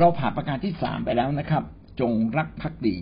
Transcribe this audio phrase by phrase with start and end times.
[0.00, 1.64] เราผ่านประการที่สามไปแล้วนะครับ
[2.00, 2.96] จงรักภักดี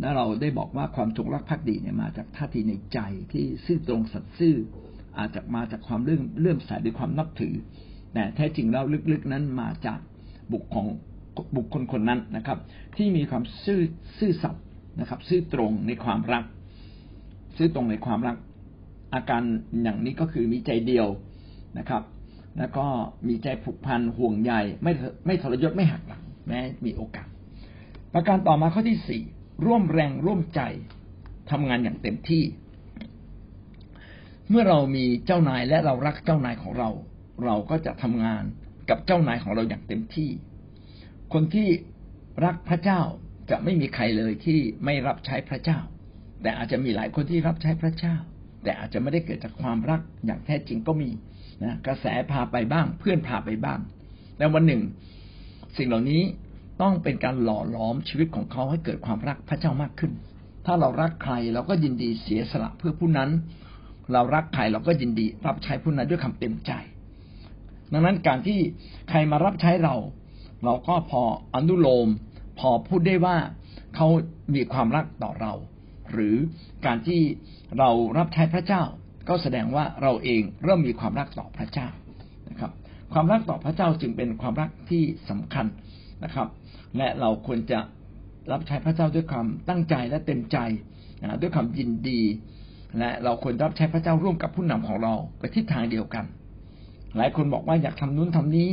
[0.00, 2.98] และเราได้บอกว่าความจงรักภักดีเนี่ยมาจากท่าทีในใจ
[3.32, 4.54] ที่ซื่อตรงสัตย์ซื่อ
[5.18, 7.54] อาจจะมาจากความเรื่องเลื่อมใสด้วยความนับถือ
[8.14, 9.98] แต่แท้จริงแล้วลึกๆนั้นมาจาก
[10.52, 10.86] บุคของ
[11.56, 12.58] บุคคลคนนั้นนะครับ
[12.96, 13.80] ที่มีความซื่อ
[14.18, 14.64] ซื่อสัตย์
[15.00, 16.44] นะครับ ซื่อตรงในความรัก
[17.56, 18.36] ซื่อตรงในความรัก
[19.14, 19.42] อาการ
[19.82, 21.06] อย่างนี้ก็คือมีใจเดียว
[21.78, 22.02] นะครับ
[22.58, 22.86] แล้วก็
[23.28, 24.92] มีใจผูกพันห่วงใยไม่
[25.26, 27.28] ไม่ทรยศไม่หักหลังแม้มีโอกาส
[28.14, 29.22] ประการต่อมาข้อที่สี่
[29.66, 30.60] ร่วมแรงร่วมใจ
[31.50, 32.44] ทำงานอย่างเต็มที่
[34.50, 36.90] เมื่อเรามีเจ้านายและเรารักเจ้านายของเรา
[37.44, 38.44] เราก็จะทำงาน
[38.90, 40.30] กับเจ้านายของเราอย่างเต็มที่
[41.32, 41.68] คนที่
[42.44, 43.00] รักพระเจ้า
[43.50, 45.78] จะไม่มีใครเลยที่ไม่รับใช้พระเจ้า
[46.42, 48.16] แต่อาจจะมีหลายคนที่รับใช้พระเจ้า
[48.64, 51.10] แต่อาจจะไม่ได้เกิดจากความรักอย่างแท้จริงก็มี
[51.62, 53.80] นะกระแสพาไปบ้าง เพื่อนพาไปบ้าง
[54.36, 54.82] แต่วันหนึ่ง
[55.76, 56.22] สิ่งเหล่านี้
[56.82, 60.12] ต้องเป็นการหล่อหลอมชีวิตของเขาให้เกิดความรักพระเจ้ามากขึ้น
[60.66, 63.30] ถ้าเรารักใครเราก็ยินดีเสียสละเพื่อผู้นั้น
[64.12, 66.72] เรารักใครเราก็ยินดีรับใช้ผู้นั้นด้วยคำเต็มใจ
[67.92, 68.58] ดังนั้นการที่
[69.08, 69.94] ใครมารับใช้เรา
[70.64, 71.22] เราก็พอ
[71.54, 72.08] อนุโลม
[72.58, 73.36] พอพูดได้ว่า
[73.94, 74.08] เขา
[74.54, 75.52] มีความรักต่อเรา
[76.12, 76.36] หรือ
[76.86, 77.20] การที่
[77.78, 78.82] เรารับใช้พระเจ้า
[79.28, 81.88] ก็แสดงว่าเราเองเริ่มมีความรักต่อพระเจ้า
[82.50, 82.70] นะครับ
[83.12, 85.66] ความรักต่อพระเจ้าจึงเป็นความรักที่สำคัญ
[86.24, 86.48] นะครับ
[86.96, 87.80] และเราควรจะ
[88.52, 90.58] รับใช้พระเจ้าด้วยความตั้งใจและเต็มใจ
[91.20, 92.20] นะด้วยความยินดี
[92.98, 96.24] และเราควรรับใช้พระเจ้าร่วมกับผู้นำของเราไปทิศทางเดียวกัน
[97.16, 98.68] หลายคนบอกว่าอยากทำนู้นทำนี้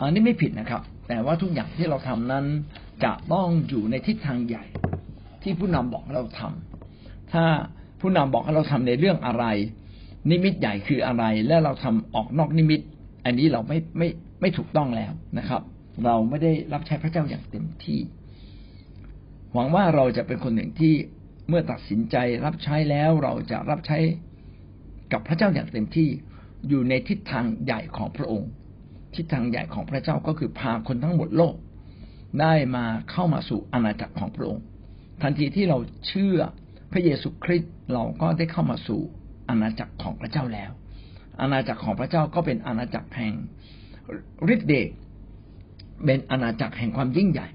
[0.00, 2.44] อันนี้ไม่ผิดนะครับ แต่ว่าทุกอย่างที่เราทำนั้น
[3.04, 4.64] จะต้องอยู่ในทิศทางใหญ่
[5.42, 7.44] ที่ผู้นำบอกเราทำถ้า
[8.00, 9.44] ผู้นำบอกให้เราทำในเรื่องอะไร
[10.30, 12.80] นิมิตใหญ่คืออะไร และเราทำออกนอกนิมิต
[13.24, 14.08] อันนี้เราไม่ไม่
[14.40, 15.62] ไม่ถูกต้องแล้วนะครับ
[16.04, 18.00] เราไม่ได้รับใช้พระเจ้าอย่างเต็มที่
[19.52, 20.94] หวังว่าเราจะเป็นคนหนึ่งที่
[21.48, 23.98] เมื่อตัดสินใจรับใช้แล้วเราจะรับใช้
[25.12, 26.08] กับพระเจ้าอย่างเต็มที่
[26.68, 28.50] อยู่ในทิศทางใหญ่ของพระองค์
[29.14, 31.54] ทิศทางใหญ่ของพระเจ้าก็คือพาคนทั้งหมดโลก
[32.40, 34.62] ได้มาเข้ามาสู่อาณาจักรของพระองค์
[35.22, 36.36] ทันทีที่เราเชื่อ
[36.92, 39.00] พระเยซูคริสต์เราก็ได้เข้ามาสู่
[39.48, 40.70] อาณาจักรของพระเจ้าแล้ว
[41.40, 43.34] อาณาจักรของพระเจ้าก็เป็นอาณาจักรแห่ง
[44.54, 44.88] ฤทธิเดช
[46.04, 47.48] เป็นอาณาจักรแห่งความยิ่งใหญ่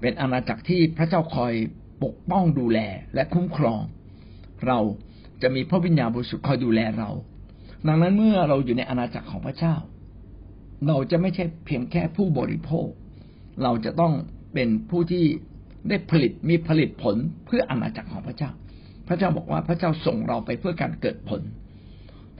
[0.00, 1.52] เป็นอาณาจักรที่พระเจ้าคอย
[2.04, 2.78] ปกป้องดูแล
[3.14, 3.80] และคุ้มครอง
[4.66, 4.78] เรา
[5.42, 7.10] จะมีพระวิญญาณบริสุทธิ์คอยดูแลเรา
[7.86, 9.74] ดังนั้นเมื่อเราอยู่ในอาณาจักรของพระเจ้า
[10.86, 12.88] เราจะไม่ใช่เพียงแค่ผู้บริโภค
[13.62, 14.12] เราจะต้อง
[14.54, 15.24] เป็นผู้ที่
[15.88, 17.16] ได้ผลิตมีผลิตผล
[17.46, 18.50] เพื่ออาณาจักรของพระเจ้า
[19.08, 21.40] พระเจ้าบอกว่าพระเจ้าส่งเราไปเพื่อการเกิดผล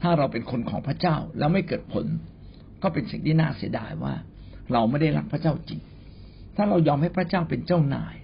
[0.02, 2.06] ถ้าเราเป็นคนของพระเจ้าแล้วไม่เกิดผล
[2.82, 4.14] ก็เป็นสิ่งที่น่าเสียดายว่า
[4.72, 5.80] เราไม่ได้รักพระเจ้าจริง
[6.56, 8.14] ถ้าเรายอมให้พระเจ้าเป็นเจ้านาย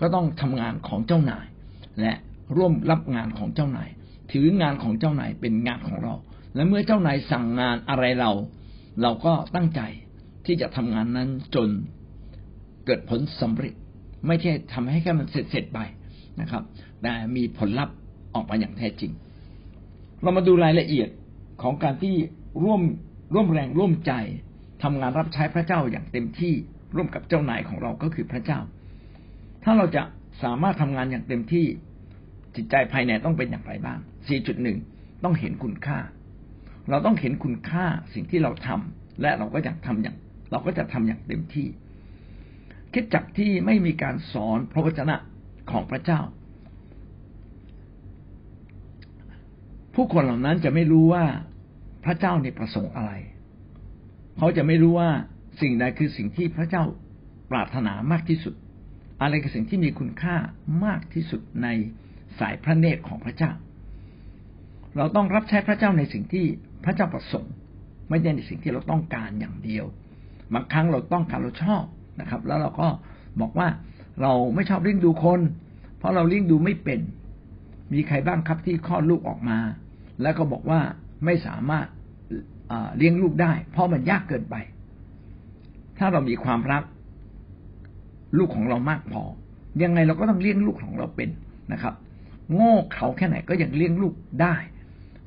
[0.00, 1.46] ก็ต้องทำงานของเจ้านาย
[2.00, 2.12] และ
[2.56, 3.88] ร่วมรับงานของเจ้านาย
[4.32, 6.14] ถืองานของเจ้านายเป็นงานของเรา
[6.54, 8.30] และเมื่อเจ้านายสั่งงานอะไรเรา
[9.02, 9.80] เราก็ตั้งใจ
[10.46, 11.68] ที่จะทำงานนั้นจน
[12.86, 13.74] เกิดผลสำเร็จ
[14.26, 15.78] ไม่ใช่ทำให้แค่มันเสร็จๆไป
[16.40, 16.62] นะครับ
[17.02, 17.94] แต่มีผลลัพธ์
[18.34, 19.12] ออกมาอย่างแท้จริง
[20.22, 21.08] เรามาดูรายละเอียด
[21.62, 22.14] ของการที่
[22.64, 22.82] ร่วม
[23.34, 24.12] ร่วมแรงร่วมใจ
[24.82, 26.54] ทำงานรับใช้พระเจ้าอย่างเต็มที่
[26.96, 28.60] ร่วมกับเจ้านายของเราก็คือพระเจ้า
[29.64, 30.02] ถ้าเราจะ
[30.42, 31.66] สามารถทำงานอย่างเต็มที่
[32.56, 33.98] จิตใจภายในต้องเป็นอย่างไรบ้าง
[34.60, 35.98] 4.1 ต้องเห็นคุณค่า
[36.90, 40.16] เราต้องเห็นคุณค่าสิ่งที่เราทำและเราก็อยากทำอย่าง
[40.50, 41.66] เราก็จะทำอย่างเต็มที่
[42.92, 45.16] คิดจักที่ไม่มีการสอนพระวจนะ
[45.70, 46.20] ของพระเจ้า
[49.94, 51.24] ผู้คนเหล่านั้นจะไม่รู้ว่า
[52.04, 53.12] พระเจ้าในประสงค์อะไร
[54.38, 55.10] เขาจะไม่รู้ว่า
[55.60, 56.84] สิ่งใดคือสิ่งที่พระเจ้า
[57.50, 58.54] ปรารถนามากที่สุด
[59.22, 60.36] อะไรคือสิ่งที่มีคุณค่า
[60.84, 61.68] มากที่สุดใน
[62.38, 63.52] สายพระเนตรของพระเจ้า
[64.96, 66.46] เราต้องรับใช้พระเจ้าในสิ่งที่
[66.84, 67.52] พระเจ้าประสงค์
[68.08, 69.84] ไม่ใช่ในสิ่งที่เราต้องการอย่างเดียว
[70.54, 71.84] บางครั้งเราต้องการเราชอบ
[72.20, 72.88] นะครับ แล้วเราก็
[73.40, 73.68] บอกว่า
[74.22, 75.40] เราไม่ชอบเลี้ยงดูคน
[75.98, 77.00] เพราะเราเลี้ยงดูไม่เป็น
[77.92, 79.58] มีใครบ้างครับที่คลอดลูกออกมา
[80.22, 80.80] แล้วก็บอกว่า
[81.24, 81.86] ไม่สามารถ
[82.96, 84.54] เลี้ยงลูกได้ เพราะมันยากเกินไป
[85.98, 86.82] ถ้าเรามีความรัก
[88.38, 89.22] ลูกของเรามากพอ
[89.82, 91.30] ยังไงเราก็ต้องเลี้ยงลูกของเราเป็น
[91.72, 91.94] นะครับ
[92.54, 94.54] โง่เขาแค่ไหนก็ยังเลี้ยงลูกได้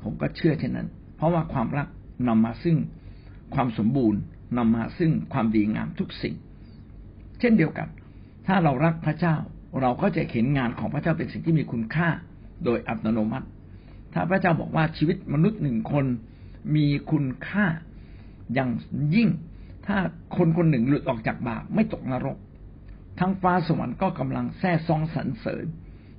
[0.03, 1.87] ผมก็เชื่อเช่นนั้น เพราะว่าความรัก
[2.27, 2.77] นำมาซึ่ง
[3.53, 4.19] ความสมบูรณ์
[4.57, 6.35] นำมาซึ่งความดีงามทุกสิ่ง
[7.41, 7.87] เช่นเดียวกัน
[8.47, 9.35] ถ้าเรารักพระเจ้า
[9.81, 12.09] เราก็จะเห็นงานของพระเจ้าเป็นสิ่งที่มีคุณค่า
[12.65, 13.47] โดยอัตโนมัติ
[14.13, 16.05] ถ้าพระเจ้าบอกว่าชีวิตมนุษย์หนึ่งคน
[16.75, 17.65] มีคุณค่า
[18.53, 18.69] อย่าง
[19.15, 19.29] ยิ่ง
[19.87, 19.97] ถ้า
[20.37, 22.37] คนคนหนึ่งหลุดออกจากบาปไม่ตกนรก
[23.19, 25.65] ทั้งฟ้าสวรรค์ก็กำลังแท้ซองสรรเสริญ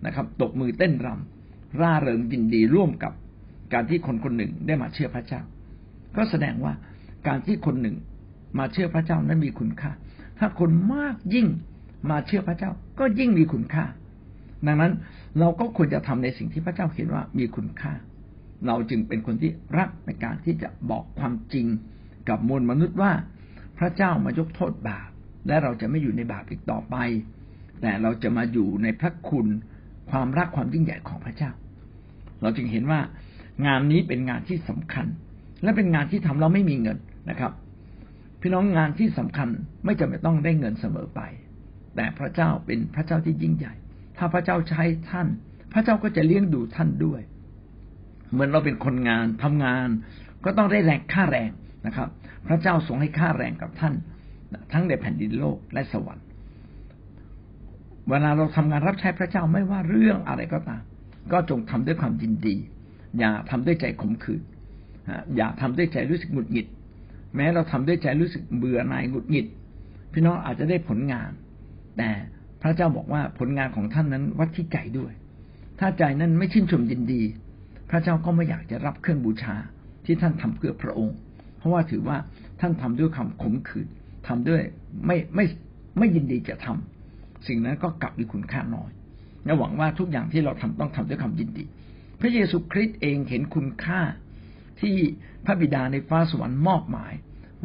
[0.06, 3.12] นะครับ ตบมือเต้นรำร่าเริงยินดีร่วมกับ
[3.72, 5.42] การที่คนคนหนึ่งได้มาเชื่อพระเจ้า
[6.16, 6.72] ก็แสดงว่า
[7.28, 7.96] การที่คนหนึ่ง
[8.58, 9.90] มาเชื่อพระเจ้านั้นมีคุณค่า
[10.38, 11.46] ถ้าคนมากยิ่ง
[12.10, 13.84] มาเชื่อพระเจ้าก็ยิ่งมีคุณค่า
[14.66, 14.92] ดังนั้น
[15.38, 17.92] เราก็ควรจะทำในสิ่งที่พระเจ้าเห็นว่ามีคุณค่า
[18.66, 21.66] เราจึงเป็นคนที่รักในการที่จะบอกความจริง
[22.28, 23.12] กับมวลมนุษย์ว่า
[23.78, 25.08] พระเจ้ามายกโทษบาป
[25.46, 26.96] และเราจะไม่อยู่ในบาปอีกต่อไป
[27.80, 29.46] แต่เราจะมาอยู่ในพระคุณ
[30.10, 31.50] ความรักความยิ่งใหญ่ของพระเจ้า
[32.42, 33.00] เราจึงเห็นว่า
[33.66, 35.06] งานนี้เป็นงานที่สำคัญ
[35.62, 36.98] และเป็นงานที่ทำเราไม่มีเงิน
[37.30, 37.52] นะครับ
[38.42, 39.48] พี่น้องงานที่สำคัญ
[39.84, 41.20] ไม่จำเป็นต้องได้เงินเสมอไป
[41.96, 43.74] แต่พระเจ้าเป็นพระเจ้าที่ยิ่งใหญ่
[44.18, 45.28] ถ้าพระเจ้าใช้ท่าน
[45.72, 47.20] พระเจ้าก็จะเลี้ยงดูท่านด้วย
[48.32, 49.88] เหมือนเราเป็นคนงานทำงาน
[50.44, 51.50] ก็ต้องได้แรงค่าแรง
[51.86, 52.08] นะครับ
[52.46, 53.94] พระเจ้าทรงให้ค่าแรงกับท่าน
[54.72, 56.26] ทั้งในแผ่นดินโลกและสวรรค์
[58.08, 60.82] เวลาเราทำงานรับใช้พระเจ้าไม่ว่าเรื่องอะไรก็ตาม
[61.32, 62.56] ก็จงทำด้วยความยินดี
[63.18, 64.42] อย่าทำด้วยใจขมขื่น
[65.36, 66.66] อย่าทำด้วยใจรู้สึกหงุดหงิด
[67.36, 69.46] แม้เราทำด้วยใจรู้สึกเบื่อหน่ายหงุดหงิด
[70.12, 71.30] พี่น้องอาจจะได้ผลงาน
[71.98, 72.10] แต่
[72.62, 75.12] พระเจ้าบอกว่าผลงานของท่านนั้นวัดที่ใจด้วย
[75.80, 77.22] ถ้าใจนั้นไม่ชื่นชมยินดี
[77.90, 79.56] พระเจ้าก็ไม่อยากจะรับเครื่องบูชา
[80.04, 81.16] ที่ท่านทำเพื่อพระองค์
[81.58, 82.16] เพราะว่าถือว่า
[82.60, 83.88] ท่านทำด้วยคำขมขื่น
[84.26, 84.62] ทำด้วย
[85.06, 85.44] ไม่ไม่
[85.98, 88.90] ไม่ยินดีจะทำสิ่งนั้นก็กลับมีคุณค่าน้อย
[89.44, 91.64] และหวังว่าทุกอย่างที่เราทำต้องทำด้วยความยินดี
[92.20, 94.00] พระเยซูคริสต์เองเห็นคุณค่า
[94.80, 94.96] ที่
[95.44, 97.12] พระบิดาในฟ้าสวรรค์มอบหมาย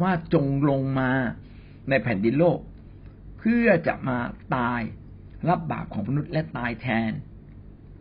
[0.02, 1.10] ว่าจงลงมา
[1.88, 2.58] ในแผ่นดินโลก
[3.38, 4.18] เพื่อจะมา
[4.56, 4.80] ตาย
[5.48, 7.12] รับบาปของมนุษย์และตายแทน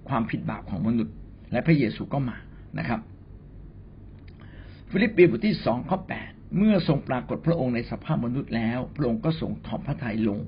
[0.09, 1.15] ความผิดบาปของมนุษย์
[1.51, 2.37] และพระเยซูก็มา
[2.79, 2.99] นะครับ
[4.89, 10.39] ฟิลิปปีบทที่สองข้อแปดเมื่อทรงปรากฏพระองค์ในสภาพมนุษย์แล้ว พระองค์ก็ทรงถ่อมพระทัยลง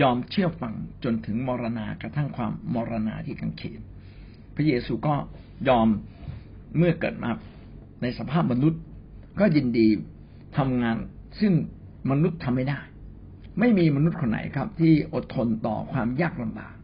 [0.00, 3.80] ยอมเชื่อฟังจนถึงมรณากระทั่งความมรณาที่กางเขน
[4.54, 5.14] พระเยซูก็
[5.68, 5.88] ยอม
[6.76, 7.30] เมื่อเกิดมา
[8.02, 8.80] ในสภาพมนุษย์
[9.40, 9.86] ก็ยินดี
[10.56, 10.96] ทำงาน
[11.40, 11.52] ซึ่ง
[12.10, 12.80] มนุษย์ทำไม่ได้
[13.58, 16.74] ไม่มีมนุษย์คนไหนครับ ที่อดทนต่อความยากลำบาก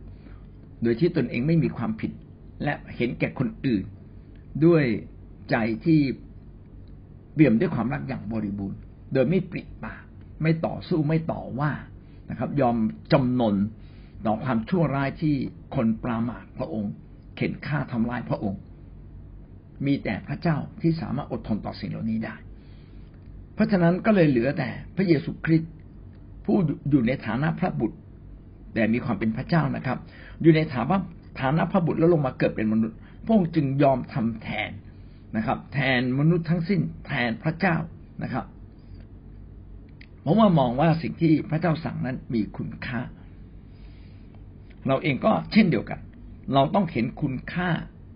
[0.82, 2.12] โดยที่ตนเองไม่มีความผิด
[2.62, 3.84] และเห็นแก่คนอื่น
[4.64, 4.84] ด้วย
[5.50, 6.00] ใจที่
[7.34, 8.80] เบี่ยมด้วยความรักอย่างบริบูรณ์
[9.12, 10.04] โดยไม่ปริปาก
[10.42, 11.72] ไม่ต่อสู้ไม่ต่อว่า
[12.30, 12.76] นะครับ ยอม
[13.12, 13.56] จำนน
[14.26, 15.34] ต่อความชั่วร้ายที่
[15.74, 16.92] คนปรามาทพระองค์
[17.36, 18.60] เข็นฆ่าทำลายพระองค์
[19.86, 22.34] มีแต่พระเจ้าที่สามารถอดทนต่อสิ่งเหล่านี้ได้
[23.54, 25.72] เพราะฉะนั้นก็เลยเหลือแต่พระเยซูคริสต์
[26.44, 26.56] ผู้
[26.90, 27.98] อยู่ในฐานะพระบุตร
[28.74, 29.98] แต่มีความเป็นพระเจ้านะครับ
[30.42, 30.96] อยู่ในฐานะ
[31.40, 34.70] ฐานะพระบุตรแล้วลงมาเกิดเป็นมนุษย์ พระองค์จึงยอมทำแทน
[35.36, 37.76] นะครับ แทนมนุษย์ทั้งสิ้น แทนพระเจ้า
[38.22, 38.44] นะครับ
[40.24, 43.00] ผมว่ามองว่าสิ่งที่พระเจ้าสั่งนั้นมีคุณค่า
[44.86, 46.00] เราเองก็เช่นเดียวกัน
[46.54, 47.68] เราต้องเห็นคุณค่า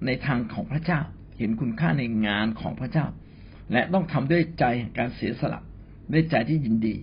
[0.06, 1.00] ในทางของพระเจ้า
[1.38, 3.06] เห็นคุณค่าในงานของพระเจ้า
[3.72, 5.60] และต้องทำด้วยใจแห่งการเสียสละ
[6.12, 6.96] ด้วยใจที่ยินดี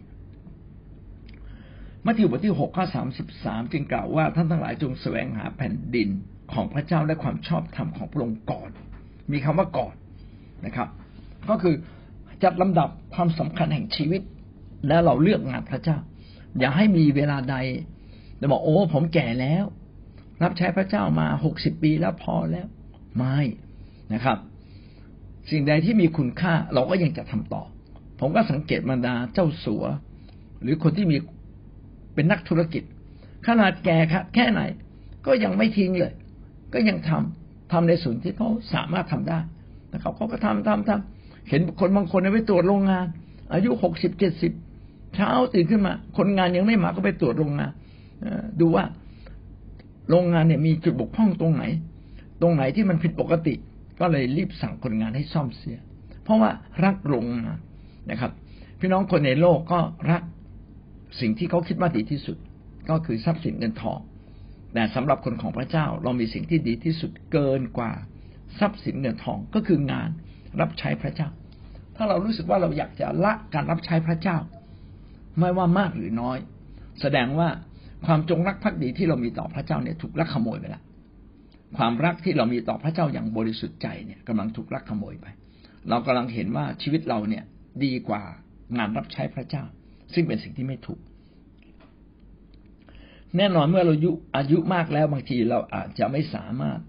[2.05, 6.09] มัทธิวบทที่หกข้อสามสิบสามจึงกล่าวว่าท่านทั้งหลายจงแสวงหาแผ่นดิน
[6.53, 8.69] ของพระเจ้าและความชอบธรรมของพระองค์ก่อน
[9.31, 9.95] มีคำว่าก่อน
[10.65, 10.87] นะครับ
[11.49, 11.75] ก็คือ
[12.43, 14.21] จัดลำดับความสำคัญแห่งชีวิต
[14.87, 15.97] และเราเลือกงานพระเจ้า
[16.59, 17.55] อย่าให้มีเวลาใด
[18.39, 19.65] จะบอกโอ้ผมแก่แล้ว
[20.43, 22.67] รับใช้พระเจ้ามาหกสิบปีแล้วพอแล้ว
[23.17, 23.39] ไม่
[24.13, 24.37] นะครับ
[25.49, 27.63] สิ่งใดที่มีคุณค่าเราก็ยังจะทำต่อ
[28.19, 29.83] ผมก็สังเกตบรรดาเจ้าสัว
[30.61, 31.17] หรือคนที่มี
[32.13, 32.83] เป็นนักธุรกิจ
[33.47, 34.61] ขนาดแก่ครับแค่ไหน
[35.25, 36.13] ก็ยังไม่ทิ้งเลย
[36.73, 39.39] ก็ยังทำทำในส่วนที่เขาสามารถทำได้
[39.93, 43.05] นะครับเขาก็ทำทำทำเห็นคนบางคนไปตรวจโรงงาน
[43.53, 44.53] อายุหกสิบเจ็ดสิบ
[45.15, 47.71] เช้าตื่นขึ้นมา คนงานยังไม่มาก็ไปตรวจโรงงาน
[48.59, 48.85] ดูว่า
[50.09, 51.63] โรงงานเนี่ยมีจุดบกพร่องตรงไหน
[52.41, 53.53] ตรงไหนที่มันผิดปกติ
[53.99, 55.77] ก็เลยรีบสั่งคนงานให้ซ่อมเสีย
[56.23, 56.51] เพราะว่า
[56.83, 57.57] รักโรงงาน
[58.11, 58.31] นะครับ
[58.79, 59.79] พี่น้องคนในโลกก็
[60.11, 60.21] รัก
[61.21, 62.37] สิ่งที่เขาคิดว่าดีที่สุด
[62.89, 63.99] ก็คือทรัพย์สินเงินทอง
[64.73, 67.91] แต่สำหรับคนของพระเจ้าเรามีสิ่งที่ดีที่สุดเกินกว่า
[68.59, 70.09] ทรัพย์สินเงินทองก็คืองาน
[70.61, 71.29] รับใช้พระเจ้า
[71.95, 74.37] ถ้าเรารู้สึกว่าเราอยากจะละการรับใช้พระเจ้า
[75.39, 76.37] ไม่ว่ามากหรือน้อย
[77.01, 77.49] แสดงว่า
[78.05, 80.83] ความจงรักภักดีที่เรามีต่อพระเจ้าเนี่ยถูกลักขโมยไปแล้ว
[81.77, 85.25] ความรักที่เรามีต่อพระเจ้าอย่างบริสุทธิ์ใจเนี่ยกำลังถูกลักขโมยไป
[85.89, 87.43] เรากำลังเห็นว่าชีวิตเราเนี่ย
[87.83, 88.23] ดีกว่า
[88.77, 89.63] งานรับใช้พระเจ้า
[90.13, 90.99] ซึ่งเป็นสิ่งที่ไม่ถูก
[93.37, 96.79] แน่นอนเมื่อเราอายุอายุมากแล้วบางทีเราอาจจะไม่สามารถ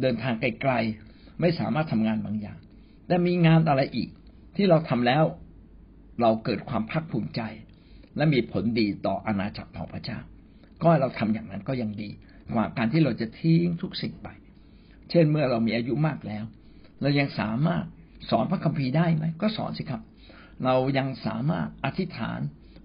[0.00, 2.58] เดินทางไกลๆไม่สามารถทำงานบางอย่าง
[3.06, 4.08] แต่มีงานอะไรอีก
[4.56, 5.24] ที่เราทำแล้ว
[6.20, 7.40] เราเกิดความภาคภูมิใจ
[8.16, 10.18] และมีผลดีต่ออาณาจักรของพระเจ้า
[10.84, 12.10] ก็เราทำอย่างนั้นก็ยังดี
[12.54, 14.28] กว่าการที่เราจะทิ้งทุกสิ่งไป
[15.10, 16.44] เช่นเมื่อเรามีอายุมากแล้ว
[17.02, 17.84] เรายังสามารถ
[18.30, 20.02] สอนพระคัมภีร์ได้ไหมก็สอนสิครับ
[20.64, 22.40] เรายังสามารถอธิษฐาน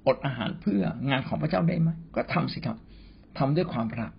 [0.07, 2.77] อดอาหารเพื่องานของพระเจ้าได้ไหมก็ทำสิครับ
[3.37, 4.11] ทำด้วยความรัก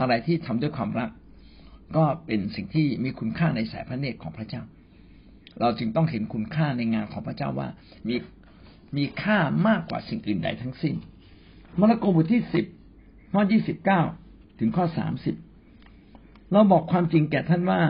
[0.00, 1.10] อะไรที่ทำด้วยความรัก
[1.96, 4.62] ก็เป็นสิ่งที่มีคุณค่าในสายพระเนตรของพระเจ้า
[5.60, 7.68] เราจึงต้องเห็นคุณค่าในงานของพระเจ้าว่า
[8.08, 8.16] มี
[8.96, 9.38] มีค่า
[9.68, 10.94] มากกว่าสิ่งอื่นใดทั้งสิ้น
[11.78, 12.64] มาระโกบทที่สิบ
[13.32, 14.02] ข้อยี่สิบเก้า
[14.58, 15.34] ถึงข้อสามสิบ
[16.52, 17.80] เราบอกความจริงแก่ท่านว่า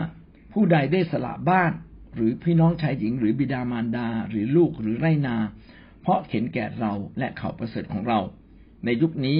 [0.53, 1.71] ผู้ใดได้สละบ้าน
[2.15, 5.37] หรือพี่น้องชายหญิง หรือบิดามารดา หรือลูกหรือไรนา
[6.01, 8.19] เพราะเห็นแก่เราและเขาประเสริฐของเรา
[8.85, 9.39] ในยุคนี้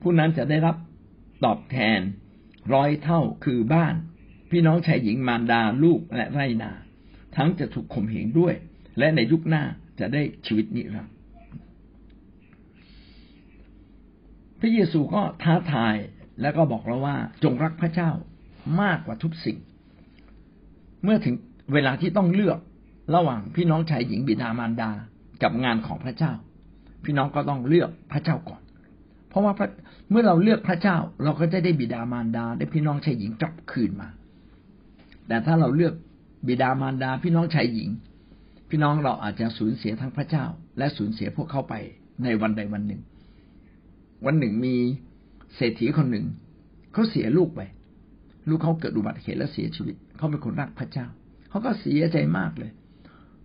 [0.00, 0.76] ผู้นั้นจะได้รับ
[1.44, 2.00] ตอบแทน
[2.74, 3.94] ร้อยเท่าคือบ้าน
[4.50, 6.70] พี่น้องชายหญิงมารดาลูกและไรนา
[7.36, 8.54] ทั้งจะถูกข่มเหงด้วย
[8.98, 9.64] และในยุคหน้า
[10.00, 11.12] จะได้ชีวิตนิรันดร์พ
[14.64, 15.96] ระเยซูก็ท้าทาย
[16.40, 18.10] แล้วก็บอกเราว่าจงรักพระเจ้า
[18.80, 19.58] มากกว่าทุกสิ่ง
[21.04, 21.34] เมื่อถึง
[21.72, 22.58] เวลาที่ต้องเลือก
[23.14, 24.90] ระหว่างพี่น้องชายหญิงบิดามารดา
[25.42, 26.32] กับงานของพระเจ้า
[27.04, 28.62] พี่น้องก็ต้องเลือกพระเจ้าก่อน
[29.28, 29.52] เพราะว่า
[30.10, 34.08] เมื่อเราเลือกพระเจ้า เราก็จะได้บิดามารดา ได้พี่น้องชายหญิงกลับคืนมา
[35.28, 35.94] แต่ถ้าเราเลือก
[36.46, 37.88] บิดามารดา พี่น้องชายหญิง
[38.70, 40.44] พี่น้องเราอาจจะสูญเสียทั้งพระเจ้า
[40.78, 41.74] และสูญเสียพวกเขาไป
[42.24, 43.02] ในวันใดวันหนึ่ง
[44.26, 44.74] วันหนึ่งมี
[45.56, 46.26] เศรษฐีคนหนึ่ง
[46.92, 47.60] เขาเสียลูกไป
[48.48, 51.06] ลูกเขาเกิดอุบัติเหตุและเสียชีวิต เขาเป็นคนรักพระเจ้า
[51.50, 52.70] เขาก็เสียใจมากเลย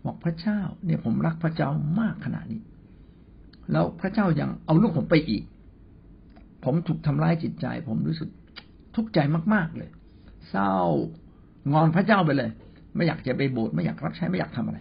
[0.06, 1.70] บอกพระเจ้า เนี่ยผมรักพระเจ้า
[2.00, 2.62] มากขนาดนี้
[3.72, 5.44] แล้วพระเจ้ายังเอาลูกผมไปอีก
[6.64, 8.30] ผมถูกทำร้ายจิตใจ ผมรู้สึก
[8.96, 9.20] ทุกข์ใจ
[9.54, 9.90] มาก ๆเลย
[10.50, 10.72] เศร้า
[11.74, 12.50] งอนพระเจ้าไปเลย
[12.96, 14.80] ไม่อยากจะไปโบสถ์ไม่อยากรับใช้ไม่อยากทำอะไร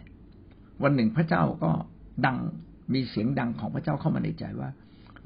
[0.82, 1.70] วันหนึ่งพระเจ้าก็
[2.26, 2.36] ดัง
[2.92, 4.70] มีเสียงดังของพระเจ้าเข้ามาในใจว่า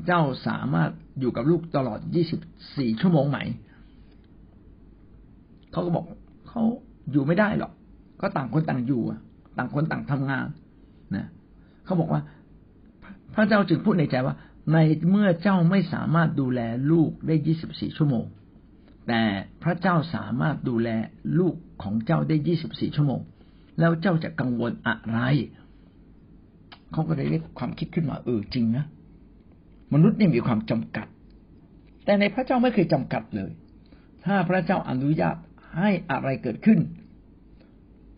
[0.07, 2.01] เจ้าสามารถอยู่กับลูกตลอด
[2.49, 3.39] 24 ชั่วโมงไหม
[5.73, 6.05] เขาก็บอก
[6.49, 6.63] เขา
[7.13, 7.73] อยู่ไม่ได้หรอก
[8.21, 9.03] ก็ต่างคนต่างอยู่
[9.59, 10.47] ต่างคนต่างทำงาน
[11.17, 11.27] นะ
[11.85, 12.23] เขาบอกว่า
[13.35, 14.35] พระเจ้าจึงพูดในใจว่า
[14.73, 14.77] ใน
[15.11, 17.35] เมื่อเจ้าไม่สามารถดูแลลูกได้
[17.67, 18.25] 24 ชั่วโมง
[19.09, 19.23] แต่
[19.63, 20.89] พระเจ้าสามารถดูแล
[21.39, 23.21] ลูกของเจ้าได้ 24 ชั่วโมง
[23.79, 25.19] แล้วเจ้าจะกังวลอะไร
[26.93, 28.85] เขาก็เลยเรียกความคิดขึ้นมาเออจริงนะ
[29.93, 31.07] มนุษย์นี่มีความจำกัด
[32.05, 33.51] แต่ในพระเจ้าไม่เคยจำกัดเลย
[34.25, 35.37] ถ้าพระเจ้าอนุญาต
[35.79, 36.79] ให้อะไรเกิดขึ้น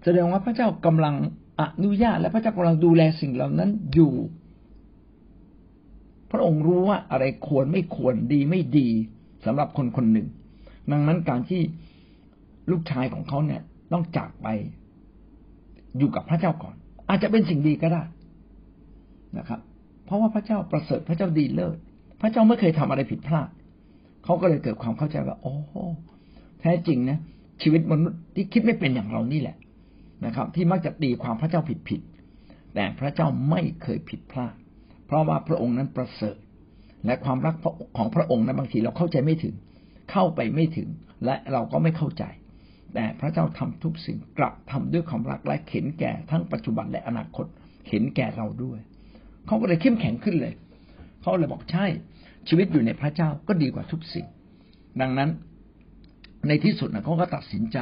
[0.04, 1.14] แสดงว่าพระเจ้ากำลัง
[1.60, 4.12] อนุญาตและพระเจ้ากำลังดูแลสิ่งเหล่านั้นอยู่
[6.30, 8.88] พระองค์รู้ว่าอะไรควรไม่ควรดีไม่ดี
[9.44, 10.28] สำหรับคนคนหนึ่ง
[10.90, 11.62] ดังนั้นการที่
[12.70, 13.62] ลูกชายของเขาเนี่ย
[13.92, 14.48] ต้องจากไป
[15.98, 16.74] อยู่กับพระเจ้าก่อน
[17.08, 18.02] อาจจะเป็นสิ่งดีก็ได้
[19.38, 19.60] นะครับ
[20.04, 21.76] เพราะว่าพระเจ้าประเสริฐพระเจ้าดีเลิศ
[22.20, 23.48] พระเจ้าไม่เคยทำอะไรผิดพลาด
[24.24, 25.54] เขาก็เลยเกิดความเข้าใจว่าโอ้
[26.60, 27.18] แท้จริงนะ
[27.62, 29.56] ชีวิตมนุษย์ที่คิดไม่เป็นอย่างเรานี่แหละ
[30.26, 32.00] นะครับ ที่มักจะตีความพระเจ้าผิดผิด
[32.74, 34.54] แต่พระเจ้าไม่เคยผิดพลาด
[35.06, 36.36] เพราะว่าพระองค์นั้นประเสริฐ
[37.06, 37.54] และความรัก
[37.96, 39.54] ของพระองค์นั้นบางทีเราเข้าใจไม่ถึง
[40.10, 40.88] เข้าไปไม่ถึง
[41.24, 42.24] และเราก็ไม่เข้าใจ
[42.94, 47.46] แต่พระเจ้าทำทุกสิ่งกลับทำด้วยความรักและเข็นแก่ทั้งปัจจุบันและอนาคต
[47.88, 48.78] เห็นแก่เราด้วย
[49.46, 50.54] เขาก็เลยเข้มแข็งขึ้นเลย
[51.20, 51.86] เขาเลยบอกใช่
[52.48, 54.26] ชีวิตอยู่ในพระเจ้าก็ดีกว่าทุกสิ่ง
[55.00, 55.30] ดังนั้น
[56.48, 57.78] ในที่สุดนะเขาก็ตัดสินใจ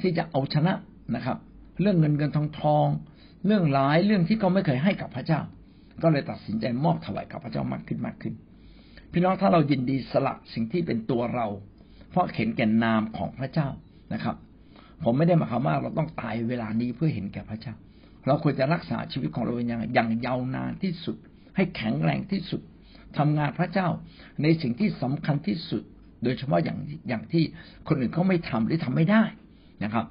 [0.00, 0.72] ที่จะเอาชนะ
[1.14, 1.36] นะครับ
[1.80, 2.86] เรื่องเงินเงินทองทอง
[3.46, 5.40] เรื่องหลายเรื่องที่เขาไม่เคยให้กับพระเจ้า
[6.02, 8.34] ก็เลยตัดสินใจมอบถวายกับพระเจ้ามากขึ้นมากขึ้น
[9.12, 11.46] พี่น้องถ้าเรายินดีสละสิ่งที่เป็นตัวเรา
[12.10, 13.68] เพราะเห็นแก่นามของพระเจ้า
[14.12, 14.36] นะครับ
[15.04, 17.74] ผมไม่ได้หมายความว่าเราต้องตายเวลานี้เพื่อเห็นแก่พระเจ้า
[18.26, 21.16] เราควรจะรักษาชีวิตของเราอย่างอย่างยาวนานที่สุด
[21.56, 22.60] ให้แข็งแรงที่สุด
[23.18, 23.88] ทำงานพระเจ้า
[24.42, 25.82] ในสิ่งที่สำคัญที่สุด
[26.22, 27.44] โดยเฉพาะอย่างอย่างที่
[27.88, 29.22] คนอื่นเขาไม่ทำหรือทำไม่ได้
[29.84, 30.06] นะครับ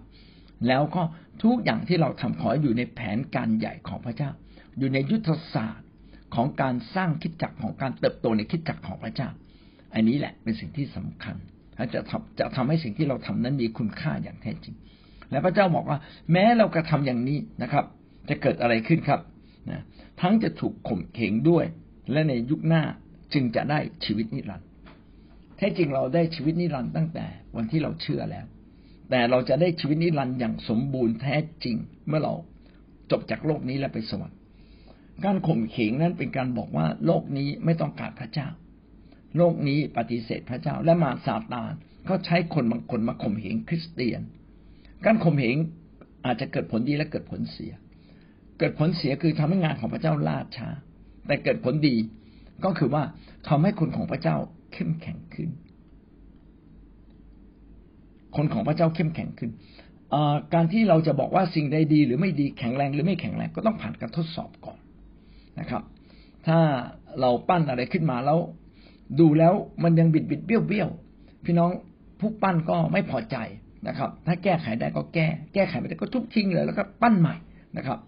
[0.68, 1.04] แล้วก็
[1.44, 4.30] ทุกอย่างที่เราทำขออยู่ในแผนการใหญ่ของพระเจ้า
[4.78, 5.90] อยู่ในยุทธศาสตร์
[6.36, 9.30] ของการสร้างคิดจักรของการเติบโตในคิดจักรของพระเจ้า
[9.94, 11.36] อันนี้แหละเป็นสิ่งที่สำคัญ
[11.94, 14.76] จะทำจะทำให้สิ่งที่เราทำนั้นมีคุณค่าอย่างแท้จริง
[15.32, 15.98] และพระเจ้าบอกว่า
[16.32, 17.86] แม้เรากระทำอย่างนี้นะครับ
[18.30, 19.22] จะเกิดอะไรขึ้นครับ
[19.70, 19.82] นะ
[20.22, 21.66] ทั้งจะถูกข่มเหงด้วย
[22.12, 22.84] และในยุคหน้า
[23.34, 24.68] จึงจะได้ชีวิตนิรันดร์
[25.58, 27.26] แท้จริงเราได้ชีวิตนิรันดร์ตั้งแต่
[27.56, 28.46] วันที่เราเชื่อแล้ว
[29.10, 32.34] แต่เราจะได้ชีวิตนิรันดร์อย่างสมบูรณ์แท้จริงเมื่อเรา
[33.12, 34.38] จบจากโลกนี้แล้วไปสวรรค์
[35.26, 38.48] การข่มเข่งนั้นเป็นการบอกว่าโลกนี้ไม่ต้องการพระเจ้า
[39.38, 41.72] โลกนี้ปฏิเสธพระเจ้าและมาซาตาน
[42.10, 44.22] ก็ใช้คนบางคนมาข่มเหงคริสเตียน
[45.06, 45.58] การข่มเหง
[46.26, 47.74] อาจจะเกิดผลดีและเกิดผลเสีย
[48.62, 50.70] เกิดผลเสียคือทำให้งานของพระเจ้าล่าช้า
[51.28, 51.96] แต่เกิดผลดี
[52.64, 53.04] ก็คือว่า
[53.48, 54.36] ทำให้คนของพระเจ้า
[54.74, 55.50] เข้มแข็งขึ้น
[58.36, 59.52] คนของพระเจ้าเข้มแข็งขึ้น
[60.54, 64.78] การที่เราจะบอกว่าสิ่งใดดี หรือไม่ดีแข็งแรงหรือไม่แข็งแรงก็ต้องผ่านการทดสอบก่อน
[65.60, 65.84] นะครับ
[66.48, 66.60] ถ้า
[67.20, 68.40] เราปั้นอะไรขึ้นมาแล้ว
[69.20, 69.54] ดูแล้ว
[69.84, 70.90] มันยังบิดบิดเบี้ยวเบี้ยว
[71.46, 71.72] พี่น้อง
[72.20, 73.38] ผู้ปั้นก็ไม่พอใจ
[73.88, 77.36] นะครับ ถ้าแก้ไขได้ก็แก้ แก้ไขไม่ได้ก็ทุบทิ้งเลยแล้วก็ปั้นใหม่
[77.78, 78.00] นะครับ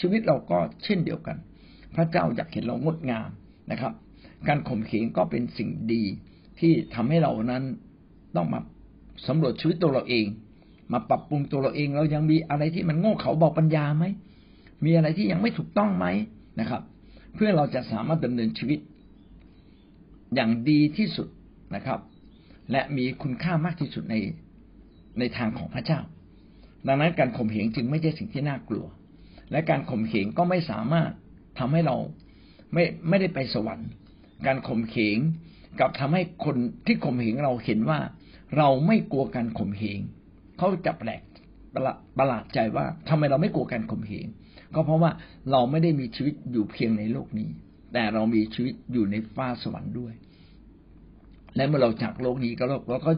[0.00, 1.36] ชีวิตเราก็เช่นเดียวกัน
[1.94, 3.28] พระเจ้าอยากเห็นเรางดงาม
[3.70, 3.92] นะครับ
[4.48, 6.02] การข่มเขงก็เป็นสิ่งดี
[6.60, 7.62] ที่ทำให้เรานั้น
[8.36, 8.60] ต้องมา
[9.26, 10.26] สำรวจชีวิตตัวเราเอง
[10.92, 14.04] มาปรับปรุงตัวเราเอง เรายังมีอะไรที่มันโง่เขลาเบาปัญญาไหม
[14.84, 16.06] มีอะไรที่ยังไม่ถูกต้องไหม
[16.60, 16.82] นะครับ
[17.34, 18.78] เพื่อเราจะสามารถดำเนินชีวิต
[20.34, 21.28] อย่างดีที่สุด
[21.74, 22.00] นะครับ
[22.70, 24.14] และมีคุณค่ามากที่สุดใน
[25.18, 26.00] ในทางของพระเจ้า
[26.86, 28.86] ดังนั้นการข่มเหงจึงไม่ใช่สิ่งที่น่ากลัว
[29.54, 31.10] และการข่มเหงก็ไม่สามารถ
[31.58, 31.96] ทำให้เรา
[32.72, 33.88] ไม่ไม่ได้ไปสวรรค์
[34.46, 35.18] การข่มเหง
[35.80, 36.56] กับทำให้คน
[36.86, 37.98] ที่ข่มเหงเราเห็นว่า
[38.58, 40.00] เราไม่กลัวการข่มเหง
[40.58, 41.22] เขาจะแปลก
[41.74, 44.26] ประหลาดใจว่าทำไมเราไม่กลัวการข่มเหง
[44.74, 45.10] ก็เพราะว่า
[45.50, 47.48] เราไม่ได้มีชีวิตอยู่เพียงในโลกนี้
[47.92, 50.14] แต่เรามีชีวิตอยู่ในฟ้าสวรรค์ด้วย
[51.56, 53.12] และเมื่อเราจากโลกนี้ก็เราก็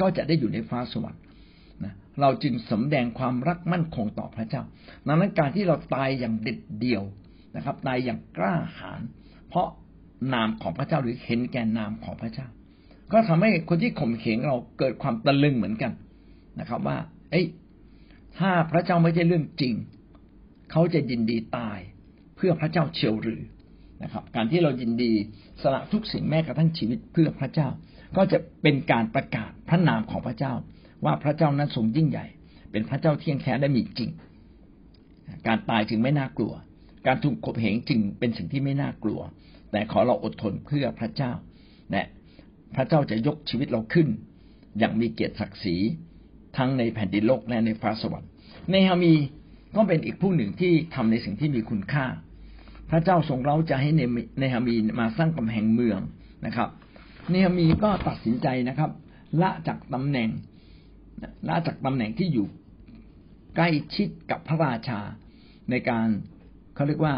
[0.00, 1.21] ก็จะได้อยู่ในฟ้าสวรรค์
[2.20, 4.62] เราจึงสำแดงความรักมั่นคงต่อพระเจ้า
[5.06, 7.02] ดังนั้นการที่เราตายอย่างเด็ดเดี่ยว
[7.56, 9.02] นะครับ ตายอย่างกล้าหาญ
[9.48, 9.68] เพราะ
[10.34, 12.46] นามของพระเจ้าหรือเห็นแก่นามของพระเจ้า
[13.12, 15.92] ก็ทำให้คนที่ข่มเขงเราเกิดความตะลึงเหมือนกัน
[16.60, 16.98] นะครับ ว่า
[17.30, 17.46] เอ้ย
[18.38, 19.74] ถ้าพระเจ้าไม่ใช่เรื่องจริง
[20.70, 21.78] เขาจะยินดีตาย
[22.36, 23.42] เพื่อพระเจ้าเชียวหรือ
[24.02, 25.12] นะครับ การที่เรายินดี
[25.62, 27.68] สละทุกสิ่งแม้กระทั่งชีวิตเพื่อพระเจ้า
[28.16, 30.54] ก็จะเป็นการประกาศพระนามของพระเจ้า
[31.04, 32.26] ว่าพระเจ้านั้นทรงยิ่งใหญ่
[32.70, 34.10] เป็นพระเจ้าเที่ยงแท้และมีจริง
[35.46, 36.52] การตายจึงไม่น่ากลัว
[37.06, 39.20] การถูกข่มเหงจริงเป็นสิ่งที่ไม่น่ากลัว
[39.70, 41.32] แต่ขอเราอดทนเพื่อพระเจ้า
[41.90, 42.02] และ
[42.74, 44.08] พระเจ้าจะยกชีวิตเราขึ้น
[44.78, 45.76] อย่างมีเกียรติศักดิ์ศรี
[46.56, 48.30] ทั้งในแผ่นดินโลกและในฟ้าสวรรค์
[48.72, 49.14] ในฮามี
[49.76, 52.06] ก็เป็นอีกผู้หนึ่งที่ทำในสิ่งที่มีคุณค่า
[52.90, 54.02] พระเจ้าทรงเราจะให้ใน
[54.40, 56.00] ในฮามีมาสร้างกำแพงเมือง
[56.46, 56.68] นะครับ
[57.30, 58.90] ในฮามีก็ตัดสินใจนะครับ
[59.42, 60.28] ละจากตำแหน่ง
[61.48, 62.46] ละจากตำแหน่งที่อยู่
[63.56, 65.00] ใกล้ชิดกับพระราชา
[65.70, 66.08] ในการ
[66.74, 67.14] เขาเรียกว่า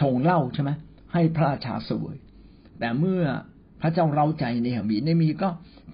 [0.00, 0.70] ชงเหล้าใช่ไหม
[1.12, 2.16] ให้พระราชาสวย
[2.78, 3.22] แต่เมื่อ
[3.80, 5.48] พระเจ้าเราใจในหมีในมีก็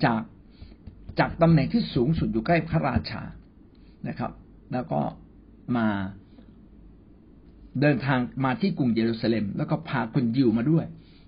[0.04, 0.22] จาก
[1.18, 3.22] จากตำแหน่งที่สูงสุดอยู่ใกล้พระราชา
[4.08, 4.32] นะครับ
[4.72, 5.00] แล้วก็
[5.76, 5.86] มา
[7.80, 10.86] เดินทางมาที่กรุงเยรูซาเล็ม แล้วก็พาคนยิวมาด้วย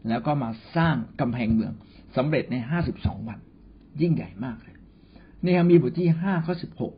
[0.08, 1.72] แล้วก็มาสร้างกำแพงเมือง
[2.16, 3.38] สำเร็จในห้าสิบสองวัน
[4.00, 4.73] ยิ่งใหญ่มากเลย
[5.44, 6.92] ในฮามีบทที่ห้าข้อสิบหก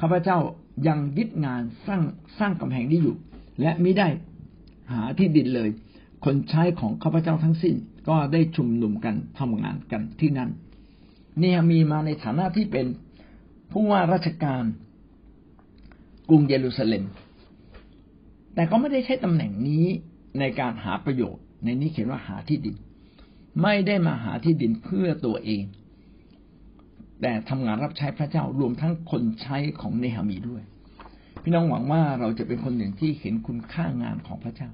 [0.00, 0.38] ข้าพเจ้า
[0.86, 2.02] ยังยึดงานสร้าง
[2.38, 3.16] สร้างกำแพงนี้อยู่
[3.60, 4.08] และมิได้
[4.92, 5.70] หาที่ดินเลย
[6.24, 7.74] คนใช้ของข้าพเจ้าทั้งสิ้น
[8.08, 10.50] ก็ได้ชุมนุมกันทำงานกันที่นั่น
[11.38, 12.86] เนี่มีมาในฐานะที่เป็น
[13.72, 14.64] ผู้ว่าราชการ
[16.28, 17.04] กรุงเยรูซาเล็ม
[18.54, 19.86] แต่ก็ไม่ได้ใช้ตำแหน่งนี้
[20.38, 22.76] ในการหาประโยชน์ ในนี้เขียนว่าหาที่ดิน
[23.62, 25.62] ไม่ได้มาหาที่ดินเพื่อตัวเอง
[27.22, 30.62] แต่ทำงานรับใช้พระเจ้ารวมทั้งคนใช้ของเนหามีด้วย
[31.42, 34.70] พี่น้องหวังว่าเราจะเป็นคนหนึ่งที่เห็นคุณค่างานของพระเจ้า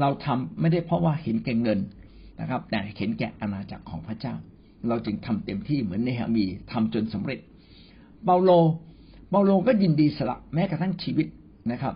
[0.00, 1.78] เราทำไม่ได้เพราะว่าเห็นแก่เงิน
[2.40, 4.34] นะครับ แต่เห็นแก่อาณาจักรของพระเจ้า
[4.88, 7.38] เราจึงทำเต็มที่เหมือนในฮามีทำจนสำเร็จ
[8.24, 8.50] เปาโล
[9.30, 11.26] เปาโลก็ยินดีสละแม้กระทั่งชีวิต
[11.70, 11.94] นะครับ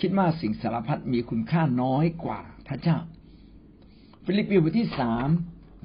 [0.00, 2.96] คิดว่าสิ่งสารพัดมีคุณค่าน้อยกว่าพระเจ้า
[4.24, 5.28] ฟิลิปปีบทที่สาม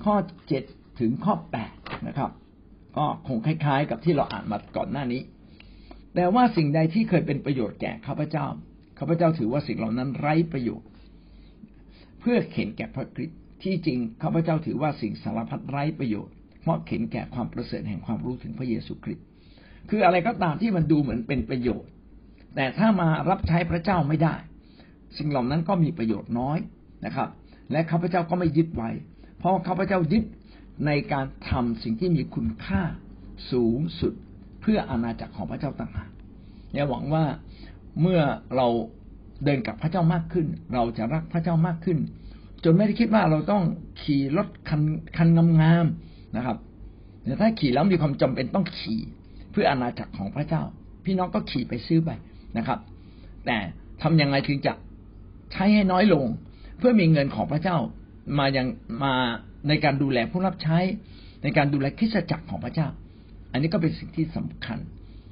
[0.03, 0.15] ข้อ
[0.47, 0.63] เจ็ด
[0.99, 1.73] ถึงข้อแปด
[2.07, 2.31] นะครับ
[2.97, 5.21] ก็คงคล้าย ๆ กับที่เราอ่านมาก่อนหน้านี้
[6.15, 8.45] แต่ว่าสิ่งใดที่เคยเป็นประโยชน์แก่ข้าพเจ้า
[8.99, 10.89] ข้าพเจ้าถือว่าสิ่งเหล่านั้นไร้ประโยชน์
[12.19, 19.25] เพื่อเห็นแก่พระคริสต์ที่จริงข้าพเจ้าถือว่าสิ่งสารพัดไร้ประโยชน์ เพราะเข็นแก่ความประเสริฐแห่งความรู้ถึงพระเยซูคริสต์
[19.89, 21.89] คืออะไรก็ตามที่มันดูเหมือนเป็นประโยชน์
[22.55, 24.35] แต่ถ้ามารับใช้พระเจ้าไม่ได้
[25.17, 26.57] สิ่งเหล่านั้นก็มีประโยชน์น้อย
[27.05, 27.29] นะครับ
[27.71, 28.89] และข้าพเจ้าก็ไม่ยึดไว้
[29.39, 30.23] เพราะข้าพเจ้ายึด
[30.85, 32.81] ในการทำสิ่งที่มีคุณค่า
[33.51, 34.13] สูงสุด
[34.61, 36.09] เพื่ออาณาจักรของพระเจ้าต่างหาก
[36.71, 37.25] เนี่หวังว่า
[38.01, 38.21] เมื่อ
[38.55, 38.67] เรา
[39.45, 41.97] เดินกับพระเจ้ามากขึ้น เราจะรักพระเจ้ามากขึ้น
[42.63, 43.63] จนไม่ได้คิดว่าเราต้อง
[44.01, 44.81] ขี่รถคัน
[45.17, 45.27] คัน
[45.61, 46.57] งามๆนะครับ
[47.23, 49.01] แต่ถ้าขี่แล้วมีความจำเป็นต้องขี่
[49.51, 50.63] เพื่ออาณาจักรของพระเจ้า
[51.05, 52.09] พี่น้องก็ขี่ไปซื้อไป
[52.57, 52.79] นะครับ
[53.45, 53.57] แต่
[54.01, 54.73] ทำยังไงถึงจะ
[55.51, 56.25] ใช้ให้น้อยลง
[56.77, 57.77] เพื่อมีเงินของพระเจ้า
[58.37, 58.67] มายัง
[59.03, 59.13] มา
[59.67, 60.77] ในการดูแลผู้รับใช้
[61.43, 62.87] ในการดูแลคริสจักรของพระเจ้า
[63.51, 64.79] อันนี้ก็เป็นสิ่งที่สำคัญ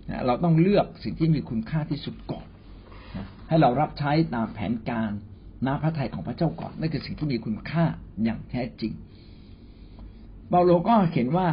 [0.09, 2.45] นะเราต้องเลือกสิ่งที่มีคุณค่าที่สุดก่อน
[3.15, 5.11] นะให้เรารับใช้ตามแผนการ
[5.65, 7.85] น้ำพระทัยของพระเจ้าก่อนนั่นคือสิ่งที่มีคุณค่า
[8.23, 8.93] อย่างแท้จริง
[10.49, 11.47] เปาโลก็เห็นว่า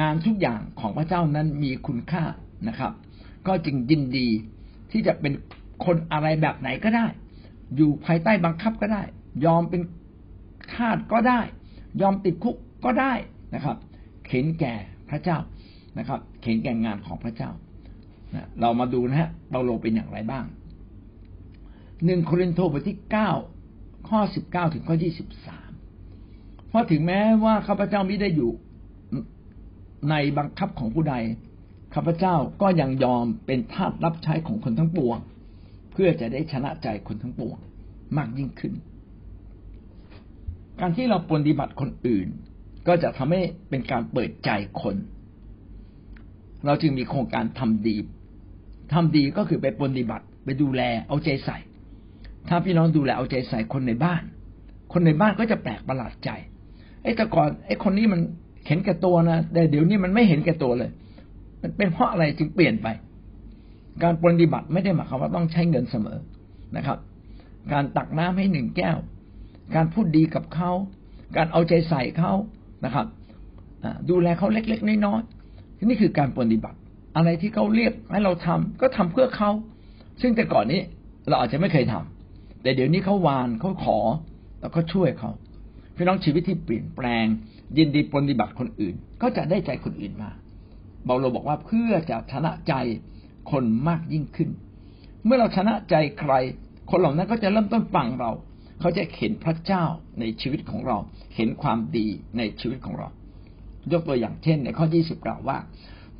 [0.00, 2.24] งานทุกอย่างของพระเจ้านั้นมีคุณค่า
[2.68, 2.92] นะครับ
[3.46, 4.28] ก็จึงยินดี
[4.92, 5.32] ที่จะเป็น
[5.84, 7.06] คนอะไรแบบไหนก็ได้
[7.76, 9.02] อยู่ภายใต้บังคับก็ได้
[9.44, 9.82] ยอมเป็น
[10.74, 11.40] ทาสก็ได้
[12.00, 13.12] ยอมติดคุกก็ได้
[13.54, 13.76] นะครับ
[14.26, 14.74] เข็นแก่
[15.10, 15.38] พระเจ้า
[15.98, 17.50] นะครับ เข็นแก่งานของพระเจ้า
[18.34, 20.44] นะเรามาดูนะฮะเปาโลเป็นอย่างไรบ้าง
[22.04, 23.30] หนึ่งโครินโตบทที่เก้า
[24.08, 25.70] ข้อสิบเก้าถึงข้อยี่สิบสาม
[26.68, 28.50] เพราะถึงแม้ว่าข้าพเจ้าไม่ได้อยู่
[30.10, 31.14] ในบังคับของผู้ใด
[31.94, 35.18] ข้าพเจ้าก็ยังยอมเป็นทาสรับใช้ของคนทั้งปวง
[35.92, 37.58] เพื่อจะได้ชนะใจคนทั้งปวง
[38.16, 38.72] มากยิ่งขึ้น
[40.80, 42.28] การที่เราปฏิบัติคนอื่น
[42.88, 44.50] ก็จะทำให้เป็นการเปิดใจ
[44.82, 44.96] คน
[46.66, 47.96] เราจึงมีโครงการทำดี
[48.92, 51.58] ทำดีก็คือไปปฏิบัติไปดูแลเอาใจใส่
[52.48, 54.22] ถ้าพี่น้องดูแลเอาใจใส่คนในบ้าน
[54.92, 56.30] คนในบ้านก็จะแปลกประหลาดใจ
[57.02, 58.20] ไอ้แต่ก่อนไอ้คนนี้มัน
[58.66, 60.90] เห็นแก่ตัวนะแต่เดี๋ยวนี้มันไม่เห็นแก่ตัวเลย
[61.62, 62.88] มันเป็นเพราะอะไรจึงเปลี่ยนไป
[64.02, 66.18] การปฏิบัติไม่ได้หมายความว่าต้องใช้เงินเสมอ
[66.76, 66.98] นะครับ
[67.72, 68.98] การตักน้ำให้หนึ่งแก้ว
[69.76, 70.70] การพูดดีกับเขา
[71.36, 72.32] การเอาใจใส่เขา
[72.84, 73.06] นะครับ
[74.10, 76.78] ดูแลเขาเล็ก ๆน้อยๆนี่คือการปฏิบัติ
[77.16, 79.50] อะไรที่เขาเรียกให้เราทำก็ทำเพื่อเขา
[80.20, 80.80] ซึ่งแต่ก่อนนี้
[81.28, 83.98] เราอาจจะไม่เคยทำแต่เดี๋ยวนี้เขาวานเขาขอ
[84.60, 85.30] แล้วก็ช่วยเขา
[85.96, 87.26] พี่น้องชีวิตที่เปลี่ยนแปลง
[87.78, 90.30] ยินดีปฏิบัติคนอื่น ก็จะได้ใจคนอื่นมา
[91.04, 92.74] เบาโลบอกว่าเพื่อจะชนะใจ
[93.50, 94.48] คนมากยิ่งขึ้น
[95.24, 96.32] เมื่อเราชนะใจใคร
[96.90, 98.30] คนเหล่านั้นก็จะเริ่มต้นฟังเรา
[98.80, 99.84] เขาจะเห็นพระเจ้า
[100.20, 100.96] ในชีวิตของเรา
[101.36, 103.08] เห็นความดีในชีวิตของเรา
[103.92, 105.58] ยกตัวอย่างเช่น ในข้อยี่สิบกล่าวว่า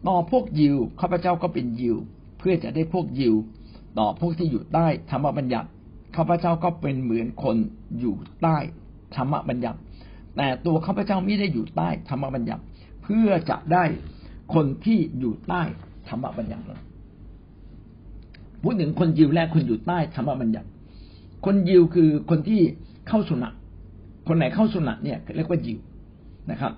[0.06, 1.96] ต่อพวกยิวข้าพเจ้าก็เป็นยิว
[2.38, 3.34] เพื่อจะได้พวกยิว
[3.98, 5.68] ต่อพวกที่อยู่ใต้ธรรมบัญญัติ
[6.16, 7.56] ข้าพเจ้าก็เป็นเหมือนคน
[7.98, 8.56] อยู่ใต้
[9.16, 9.78] ธรรมบัญญัติ
[10.36, 12.62] แต่ตัวข้าพเจ้าไม่ได้อยู่ใต้ธรรมบัญญัติ
[13.02, 13.84] เพื่อจะได้
[14.54, 15.62] คนที่อยู่ใต้
[16.08, 16.64] ธรรมบัญญัติ
[18.62, 20.68] พูดถึงคนยิวและคนอยู่ใต้ธรรมบัญญัติ
[21.44, 22.60] คนยิวคือคนที่
[23.08, 23.52] เข้าสุนัต
[24.28, 25.78] คนไหนเข้าสุนัตเนี่ยเรียกว่ายิว
[26.50, 26.72] นะครับ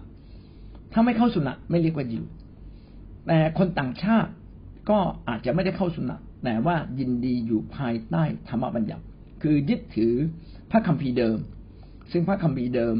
[0.93, 2.25] ถ้าไม่เข้าสุนัตไม่เรียกว่ายิว
[3.27, 4.31] แต่คนต่างชาติ
[4.91, 4.99] ก็
[5.29, 9.05] อาจจะไม่ได้เข้าสุนัตแต่ว่ายินดีอยู่ภายใต้ธรรมบัญญัติ
[9.43, 10.15] คือยึดถือ
[10.71, 11.39] พระคัมภีร์เดิม
[12.13, 12.97] ซึ่งพระคัมภีร์เดิม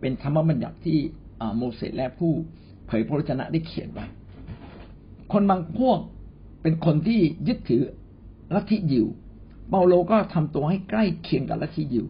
[0.00, 0.98] เป็นธรรมบัญญัติที่
[1.56, 2.32] โมเสสและผู้
[2.86, 4.06] เผยพระวจนะได้เขียนไว้
[5.32, 5.98] คนบางพวก
[6.62, 7.82] เป็นคนที่ยึดถือ
[8.54, 9.06] ลัทธิยิว
[9.70, 12.06] เปาโลก็ทำตัวให้ใกล้เคียงกับลัทธิยิว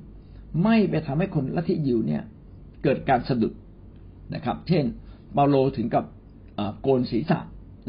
[0.63, 2.23] ไม่ไปทำให้คนลัทธิยิวเนี่ย
[2.83, 3.53] เกิดการสะดุด
[4.35, 4.85] นะครับ เช่น
[5.35, 6.05] เปาโลถึงกับ
[6.81, 7.39] โกนศีรษะ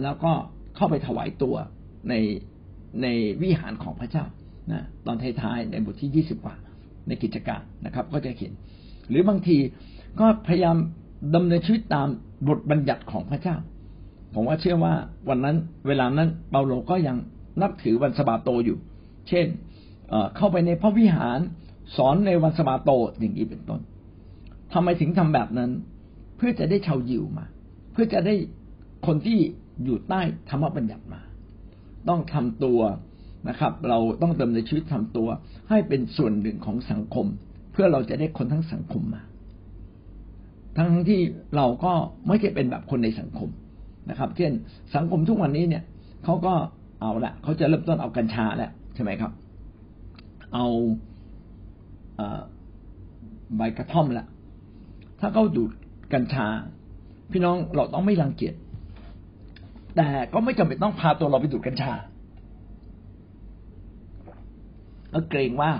[0.04, 0.32] แล้วก็
[0.76, 1.56] เข้าไปถวายตัว
[2.10, 2.14] ใน
[3.02, 3.08] ใน
[3.42, 4.26] วิหารของพระเจ้า
[4.72, 6.56] นะตอนท้ายๆในบทที่ยี่สิบกว่า
[7.08, 8.54] ในกิจการนะครับ ก็จะเขียน
[9.10, 9.58] หรือบางที
[10.20, 10.78] ก็พยายาม
[11.36, 12.08] ดำเนินชีวิตตาม
[12.48, 13.56] บทบัญญัติของพระเจ้า
[14.34, 14.94] ผมว่าเชื่อว่า
[15.30, 15.56] วันนั้น
[15.88, 17.18] เวลานั้นเปาโลก็ยัง
[17.62, 18.78] นับถือวันสบาโตอยู่
[19.30, 19.48] เช่น
[20.36, 21.40] เข้าไปในพระวิหาร
[21.98, 23.82] สอนในวันสบาโตอย่างนี้เป็นต้น
[24.74, 25.72] ทำไมถึงทำแบบนั้น
[26.38, 27.46] เพื่อจะได้ชาวยิวมา
[27.92, 28.36] เพื่อจะได้
[29.08, 29.38] คนที่
[29.84, 31.22] อยู่ใต้ธรรมบัญญัติมา
[32.10, 32.80] ต้องทำตัว
[33.50, 35.28] นะครับ เราต้องดำเนินชีวิตทำตัว
[35.70, 37.26] ให้เป็นส่วนหนึ่งของสังคม
[37.72, 39.24] เพื่อเราจะได้คนทั้งสังคมมา
[40.78, 41.22] ทั้งที่
[41.56, 41.94] เราก็
[42.28, 43.50] ไม่ใช่เป็นแบบคนในสังคม
[44.10, 44.52] นะครับ เช่น
[44.96, 45.84] สังคมทุกวันนี้เนี่ย
[46.24, 46.54] เขาก็
[47.02, 49.32] เอาละเขาจะเริ่มต้นเอากัญชาแล้ว ใช่ไหมครับ
[50.54, 50.68] เอา
[53.56, 54.26] ใบกระท่อมละ
[55.20, 55.72] ถ้าเขาดูด
[56.14, 56.46] กัญชา
[57.32, 58.56] พี่น้องเราต้องไม่รังเกียจ
[59.96, 61.94] แต่ก็ไม่จำเป็นต้องพาตัวเราไปดูดกัญชา
[65.12, 65.72] เราเกรงว่า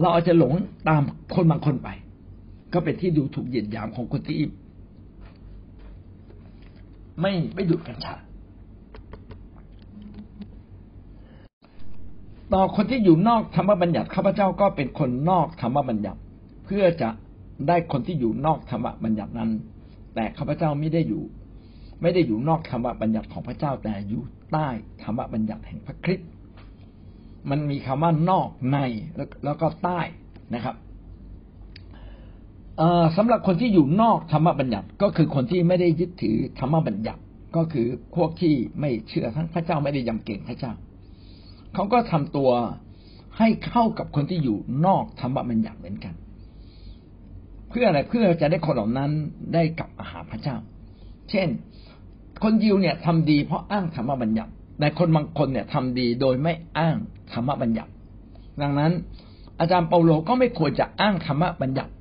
[0.00, 0.52] เราอาจจะหลง
[0.88, 1.02] ตาม
[1.34, 1.88] คนบางคนไป
[2.72, 4.36] ก็เป็นที่ดูถูกเหยียดหยามของคนที่
[7.20, 8.14] ไม่ไม่ดูดกัญชา
[12.54, 16.20] ต่อคนที่อยู่นอกธรรมบัญญัติข้าพเจ้าก็เป็นคนนอกธรรมบัญญัติ
[16.64, 17.08] เพื่อจะ
[17.68, 19.50] ได้คนที่อยู่นอกธรรมบัญญัตินั้น
[20.14, 21.22] แต่ข้าพเจ้าไม่ได้อยู่
[22.02, 24.68] ไม่ได้อยู่นอกธรรมบัญญัติของพระเจ้าแต่อยู่ใต้
[25.02, 26.28] ธรรมบัญญัติแห่งพระคริสต์
[27.50, 28.78] มันมีคำว่านอกใน
[29.44, 30.00] แล้วก็ใต้
[30.54, 30.76] นะครับ
[33.16, 37.22] สำหรับคนที่อยู่นอกธรรมบัญญัติก็คือคนที่ไม่ได้ยึดถือธรรมบัญญัติ
[37.56, 37.86] ก็คือ
[38.16, 40.72] พวกที่ไม่เชื่อทั้งพระเจ้าไม่ได้ยำเก่งพระเจ้า
[41.74, 42.50] เขาก็ทำตัว
[43.38, 46.14] ให้เข้ากับคนที่อยู่นอกธรรมบัญญัติเหมือนกัน
[47.68, 49.10] เพื่ออะไรเพื่อจะได้คนเหล่านั้น
[49.54, 50.56] ได้กลับมาหาพระเจ้า
[51.30, 51.48] เช่น
[52.42, 56.96] คนยิวเนี่ยทำดีเพราะอ้างธรรมบัญญัติแต่คนบางคนเนี่ยทำดีโดยไม่อ้าง
[57.32, 57.90] ธรรมบัญญัติ
[58.62, 58.92] ดังนั้น
[59.60, 61.92] อาจารย์เปาโลก็ไม่ควรจะอ้างธรรมบัญญัติ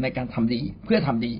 [0.00, 1.32] ในการทำดีเพื่อทำดี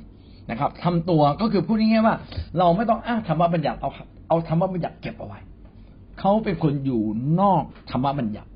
[0.50, 2.16] นะครับทำตัวก็คือพูดง่ายๆว่า
[2.58, 3.90] เราไม่ต้องอ้างธรรมบัญญัติเอา
[4.28, 5.40] เอาธรรมบัญญัติเก็บเอาไว้
[6.20, 7.02] เขาเป็นคนอยู่
[7.40, 8.50] นอกธรรมบัญญัติ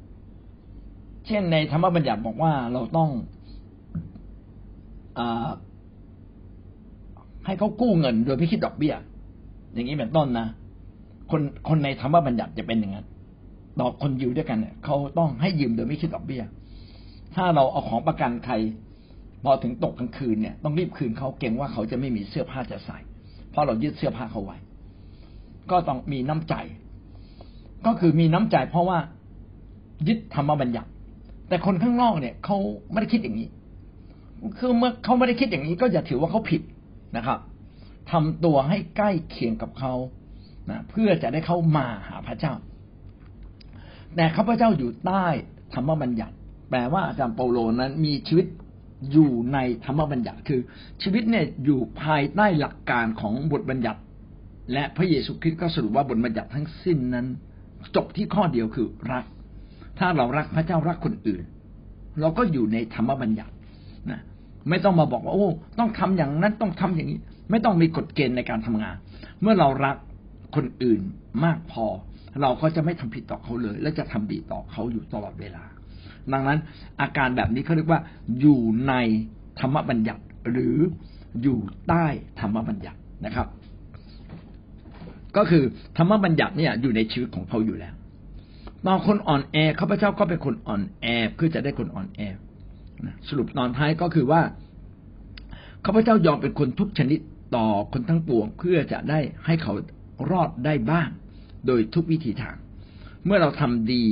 [1.26, 3.10] เช่นในธรรมบัญญัติบอกว่าเราต้อง
[5.18, 5.20] อ
[7.46, 8.94] ให้เขากู้เงินโดยไม่คิดดอกเบี้ย
[9.72, 10.46] อย่างนี้เป็นต้นนะ
[11.30, 13.06] คนคนในธรรมบัญญัติจะเป็นอย่างนั้น
[13.80, 16.42] ดอกคนอยู่ด้วยกันเนี่ยเขาต้องให้ยืมโดยไม่คิดดอกเบี้ย
[17.34, 18.54] ถ้าเราเอาของประกันใคร
[19.44, 22.98] พอถึงตกกลางคืนเนี่ยต้องรีบคืนเขาเก่งว่าเขาจะไม่มีเสื้อผ้าจะใส่
[23.50, 24.58] เพราะเรายึดเสื้อผ้าเขาไว้
[25.70, 26.54] ก็ต้องมีน้ำใจ
[27.86, 28.98] ก็คือมีน้ำใจเพราะว่า
[30.08, 30.90] ยึดธรรมบัญญัติ
[31.48, 32.58] แต่คนข้างนอกเนี่ยเขา
[32.90, 33.48] ไม่ได้คิดอย่างนี้
[34.58, 36.62] คือเมื่อเขาไม่ได้คิดอย่างนี้ ก็อย่าถือว่าเขาผิด
[37.16, 37.38] นะครับ
[38.10, 39.94] ทำตัวให้ใกล้เคียงกับเขา
[40.70, 42.54] นะเพื่อจะได้เข้ามาหาพระเจ้า
[44.16, 45.26] แต่ข้าพเจ้าอยู่ใต้
[45.74, 46.34] ธรรมบัญญัติ
[46.70, 48.46] แปลว่าอาจารย์เปาโลนั้นมีชีวิต
[49.12, 50.60] อยู่ในธรรมบัญญัติ คือ
[51.02, 54.00] ชีวิตเนี่ยอยู่ภายใต้หลักการของบทบัญญัติ
[54.72, 57.26] และพระเยซูคริสต์ก็สรุปว่าบทบัญญัติทั้งสิ้นนั้น
[57.96, 59.24] จบที่ข้อเดียวคือรัก
[59.98, 61.42] ถ้าเรารักพระเจ้ารักคนอื่น
[62.20, 63.54] เราก็อยู่ในธรรมบัญญัติ
[64.10, 64.20] นะ
[64.68, 67.20] ไม่ต้องมาบอกว่าโอ้ต้องทำอย่างนั้นต้องทำอย่างนี้
[67.50, 68.96] ไม่ต้องมีกฎเกณฑ์ในการทำงาน
[69.40, 69.96] เมื่อเรารัก
[70.56, 71.00] คนอื่น
[71.44, 71.86] มากพอ
[72.42, 75.64] เราก็จะไม่ทำผิดต่อเขาเลย และจะทำดีต่อเขาอยู่ตลอดเวลา
[76.32, 76.58] ดังนั้น
[77.00, 78.00] อาการแบบนี้เขาเรียกว่า
[78.40, 78.94] อยู่ใน
[79.60, 80.76] ธรรมบัญญัติหรือ
[81.42, 82.06] อยู่ใต้
[82.40, 83.46] ธรรมบัญญัตินะครับ
[85.36, 85.62] ก็คือ
[85.96, 87.94] ธรรมบัญญัติเนี่ยอยู่ในชีวิตของเขาอยู่แล้ว
[88.86, 92.20] ตอนคนอ่อนแอข้าพเจ้าก็เป็นคนอ่อนแอเพื่อจะได้คนอ่อนแอ
[93.28, 94.42] สรุปตอนท้ายก็คือว่า
[95.84, 97.20] ข้าพเจ้ายอมเป็นคนทุกชนิด
[97.56, 99.74] ต่อคนทั้งปวงเพื่อจะได้ให้เขา
[100.30, 101.08] รอดได้บ้าง
[101.66, 102.56] โดยทุกวิธีทาง
[103.24, 104.04] เมื่อเราทำดี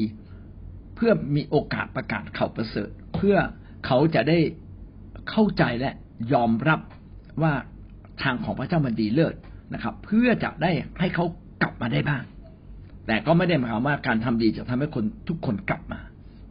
[0.95, 3.37] เพื่อมีโอกาสประกาศข่าวประเสริฐ เพื่อ
[3.87, 4.39] เขาจะได้
[5.31, 5.93] เข้าใจและ
[6.33, 6.81] ยอมรับ
[7.43, 7.53] ว่า
[8.23, 9.35] ทางของพระเจ้ามันดีเลิศ
[9.75, 11.25] นะครับ เพื่อจะได้ให้เขา
[11.63, 12.23] กลับมาได้บ้าง
[13.07, 16.01] แต่ก็ไม่ได้หมายความว่าการทำดีจะทำให้คนทุกคนกลับมา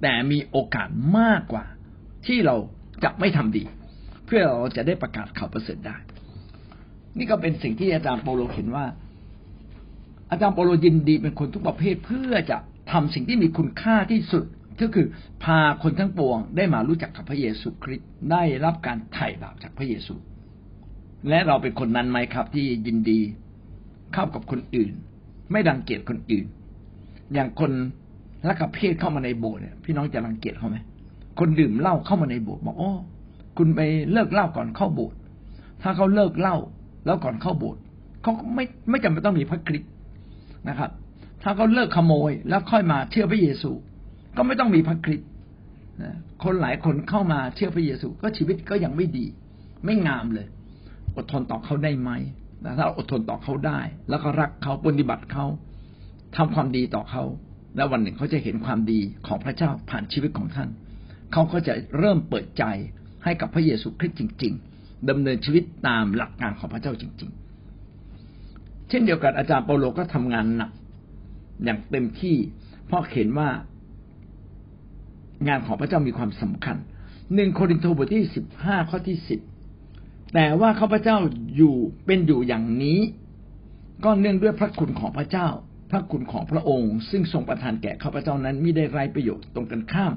[0.01, 1.65] แต่มีโอกาสมากกว่า
[2.25, 2.55] ที่เรา
[3.03, 3.63] จะไม่ทำดี
[4.25, 5.97] เพื่อเราจะได้ประกาศข่าวประเสริฐได้
[7.17, 8.85] นี่ก็เป็นสิ่งที่อาจารย์โปโลเห็นว่า
[10.31, 12.57] อาจารย์โปโลยินดีเป็นคนทุกประเภทเพื่อจะ
[12.91, 14.43] ทำสิ่งที่มีคุณค่าที่สุด
[14.81, 15.07] ก็คือ
[15.43, 20.15] พาคนทั้งปวงได้มารู้จักกับพระเยซูคริสต์ได้รับการไถ่บาปจากพระเยซู
[21.29, 23.19] และเราเป็นคนนั้นไหมครับ ที่ยินดี
[24.13, 24.93] เข้ากับคนอื่น
[25.51, 26.45] ไม่รังเกียจคนอื่น
[27.33, 27.71] อย่างคน
[28.47, 30.77] รักกับเพศเข้ามาในโบสถ์เนี่ยพี่น้องจะรังเกียจเขาไหม
[31.39, 32.91] คนดื่มเหล้าเข้ามาในโบสถ์บอกอ๋อ
[33.57, 33.81] คุณไป
[34.11, 35.17] เลิกเหล้าก่อนเข้าโบสถ์
[35.81, 36.55] ถ้าเขาเลิกเหล้า
[37.05, 37.81] แล้วก่อนเข้าโบสถ์
[38.21, 39.91] เขาไม่ไม่จำเป็นต้องมีพระคริสต์
[40.69, 40.91] นะครับ
[41.43, 43.71] ถ้าเขาเลิกขโมยแล้วค่อยมาเชื่อพระเยซู
[44.37, 45.27] ก็ไม่ต้องมีพระคริสต์
[46.43, 49.25] คนหลายคนเข้ามาเชื่อพระเยซู ก็ชีวิตก็ยังไม่ดี
[49.85, 50.47] ไม่งามเลย
[51.17, 52.11] อดทนต่อเขาได้ไหม
[52.77, 55.45] ถ้าอดทนต่อเขาได้ แล้วก็รักเขาปฏิบัติเขา
[56.35, 57.23] ทำความดีต่อเขา
[57.75, 60.69] แล้ววันหนึ่งเขาจะเห็นความดีของพระเจ้าผ่านชีวิตของท่าน
[61.31, 62.63] เขาก็จะเริ่มเปิดใจ
[63.23, 67.31] ให้กับพระเยซูคริสต์จริง ๆดำเนินชีวิตตามหลักการของพระเจ้าจริง
[68.09, 70.71] ๆ เช่นเดียวกันอาจารย์เปาโลก็ทำงานหนัก
[71.63, 72.35] อย่างเต็มที่
[72.87, 73.49] เพราะเห็นว่า
[75.47, 76.77] งานของพระเจ้ามีความสำคัญ
[77.35, 79.39] หนึ่งโครินธ์บทที่สิบห้าข้อที่สิบ
[80.33, 81.17] แต่ว่าข้าพเจ้า
[81.55, 82.99] อยู่เป็นอยู่อย่างนี้
[84.03, 85.47] ก็เนื่องด้วยพระคุณของพระเจ้า
[85.91, 90.13] พระคุณของพระองค์ ซึ่งทรงประทานแก่ข้าพเจ้านั้นไม่ได้ไรประโยชน์ตรงกันข้าม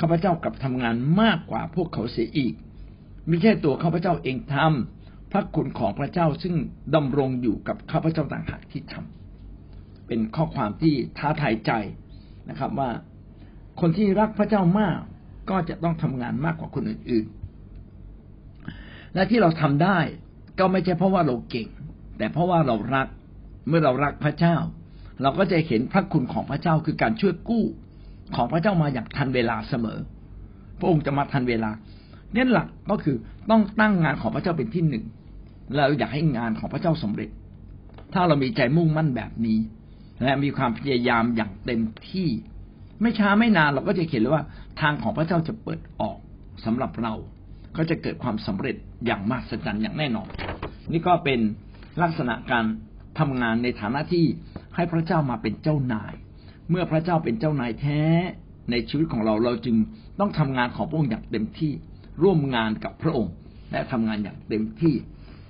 [0.00, 2.54] ข้าพเจ้ากลับทำงานมากกว่าพวกเขาเสียอีก
[3.28, 6.54] ไม่ใช่ตัวข้าพเจ้าเองทำพระคุณของพระเจ้าซึ่ง
[6.94, 11.72] ดำรงอยู่กับข้าพเจ้าต่างหากที่ทำเป็นข้อความที่ท้าทายใจ
[12.48, 12.90] นะครับว่า
[13.80, 14.98] คนที่รักพระเจ้ามาก
[15.50, 17.43] ก็จะต้องทำงานมากกว่าคนอื่นๆ
[19.14, 19.98] และที่เราทำได้
[20.58, 21.68] ก็ไม่ใช่เพราะว่าเราเก่ง
[22.18, 23.06] แต่เพราะว่าเรารัก
[23.68, 24.56] เมื่อเรารักพระเจ้า
[25.22, 27.64] เราก็จะเห็นพระคุณของพระเจ้าคือการช่วยกู้
[28.36, 29.98] ของพระเจ้ามาอย่างทันเวลาเสมอ
[30.78, 31.70] พระองค์จะมาทันเวลา
[32.32, 33.16] เนี่ยหลักก็คือ
[33.50, 35.04] ต้องตั้งงานของพระเจ้าเป็นที่หนึ่ง
[35.74, 37.30] เราอยากให้งานของพระเจ้าสำเร็จ
[38.12, 39.58] ถ้าเรามีใจมุ่งมั่นแบบนี้
[40.22, 42.28] และมีความพยายามอย่างเต็มที่
[43.00, 44.44] ไม่ช้าไม่นานเราก็จะเห็นเลยว่า
[44.80, 46.18] ทางของพระเจ้าจะเปิดออก
[46.64, 47.14] สำหรับเรา
[47.76, 50.28] ก็จะเกิดความสำเร็จ อย่างมากสัจจ์อย่างแน่นอน
[50.92, 51.40] นี่ก็เป็น
[52.02, 52.64] ลักษณะการ
[53.18, 54.24] ทำงานในฐานะที่
[54.74, 56.12] ให้พระเจ้ามาเป็นเจ้านาย
[56.70, 58.02] เมื่อพระเจ้าเป็นเจ้านายแท้
[58.70, 59.76] ในชีวิตของเราเราจึง
[60.20, 61.72] ต้องทำงานของพระองค์อย่างเต็มที่
[62.22, 63.32] ร่วมงานกับพระองค์
[63.72, 64.94] และทำงานอย่างเต็มที่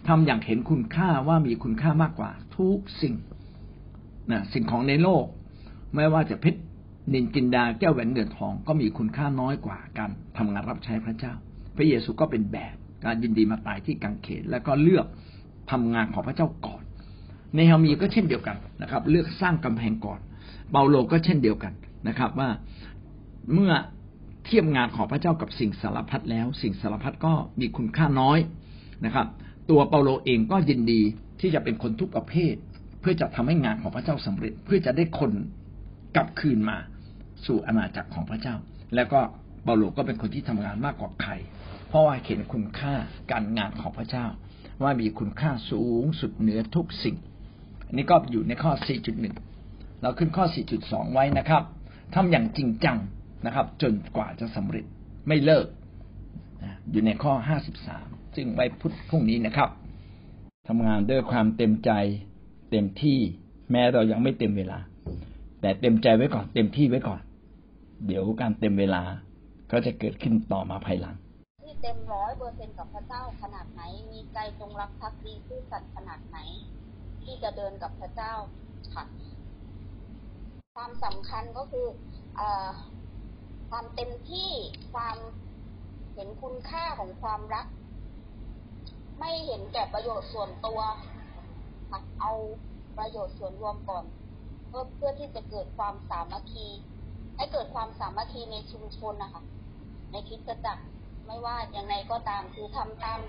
[0.09, 3.15] ทำอย่างเห็นคุณค่าว่ามีคุณค่ามากกว่าทุกสิ่ง
[4.31, 5.25] นะสิ่งของในโลก
[5.95, 6.61] ไม่ว่าจะเพชร
[7.13, 11.33] นินจินดาแก้วแหวนเงินทองก็มีคุณค่าน้อยกว่าการทำงานรับใช้พระเจ้า
[11.77, 15.07] พระเยซูก็เป็นแบบ การยินดีมาตายที่กังเขนแล้วก็เลือก
[15.71, 16.83] ทำงานของพระเจ้าก่อน
[17.57, 20.21] ในฮามีก็เช่นเดียวกันนะครับ เลือกสร้างกำแพงก่อน
[20.71, 21.73] เปาโลก็เช่นเดียวกัน
[22.09, 22.49] นะครับ ว่า
[23.53, 23.73] เมื่อ
[24.45, 28.39] เทียบงานของพระเจ้ากับสิ่งสารพัดแล้ว สิ่งสารพัดก็มีคุณค่าน้อย
[29.05, 29.27] นะครับ
[29.71, 31.01] ตัวเปาโลเองก็ยินดี
[31.41, 32.55] ที่จะเป็นคนทุกประเภท
[33.01, 35.33] เพื่อจะทำให้งานของพระเจ้าสำเร็จ เพื่อจะได้คน
[36.17, 36.77] กลับคืนมา
[37.47, 38.55] สู่อาณาจักรของพระเจ้า
[38.95, 39.21] แล้วก็
[39.65, 41.33] เปาโลก็เป็นคนที่ทำงานมากกว่าใคร
[41.95, 42.95] ราะว่าเห็นคุณค่า
[43.31, 44.27] การงานของพระเจ้า
[44.83, 47.17] ว่ามีคุณค่าสูงสุดเหนือทุกสิ่ง
[47.87, 48.73] อันนี้ก็อยู่ในข้อ
[49.37, 50.45] 4.1 เราขึ้นข้อ
[50.81, 51.63] 4.2 ไว้นะครับ
[52.15, 52.99] ทำอย่างจริงจัง
[53.47, 54.85] นะครับ จนกว่าจะสำเร็จ
[55.29, 55.67] ไม่เลิก
[56.91, 57.33] อยู่ในข้อ
[57.85, 59.71] 53 ซึ่งไว้พุธพรุ่งนี้นะครับ
[60.69, 61.91] ทำงานด้วยความเต็มใจ
[62.71, 63.19] เต็มที่
[63.71, 64.79] แม้เรายังไม่เต็มเวลา
[65.61, 67.21] แต่เต็มใจไว้ก่อน เต็มที่ไว้ก่อน
[68.07, 69.03] เดี๋ยวการเต็มเวลา
[69.71, 71.17] ก็จะเกิดขึ้นต่อมาภายหลัง
[71.87, 76.39] เต็มร้อยเปอร์เซ็นกับพระเจ้าขนาดไหน มีใจจงรักภักดีซื่อสัตย์ขนาดไหน
[77.25, 78.35] ที่จะเดินกับพระเจ้า
[78.95, 79.05] ค่ะ
[80.75, 81.87] ความสำคัญก็คือ
[82.39, 82.41] อ
[83.71, 84.51] ความเต็มที่
[84.93, 85.17] ความ
[86.15, 87.67] เห็นคุณค่าของความรัก
[89.19, 90.81] ไม่เห็นแก่ประโยชน์ส่วนตัว
[91.91, 92.33] ค่ะเอา
[92.99, 94.05] ประโยชน์ส่วนรวมก่อน
[94.69, 96.67] เพื่อเพื่อที่จะเกิดความสามัคคี
[97.37, 99.43] ให้เกิดความสามัคคีในชุมชนนะคะ
[100.11, 100.85] ในคริสตจักร
[101.27, 103.21] ไม่ว่าอย่างไรก็ตามคือทำตาม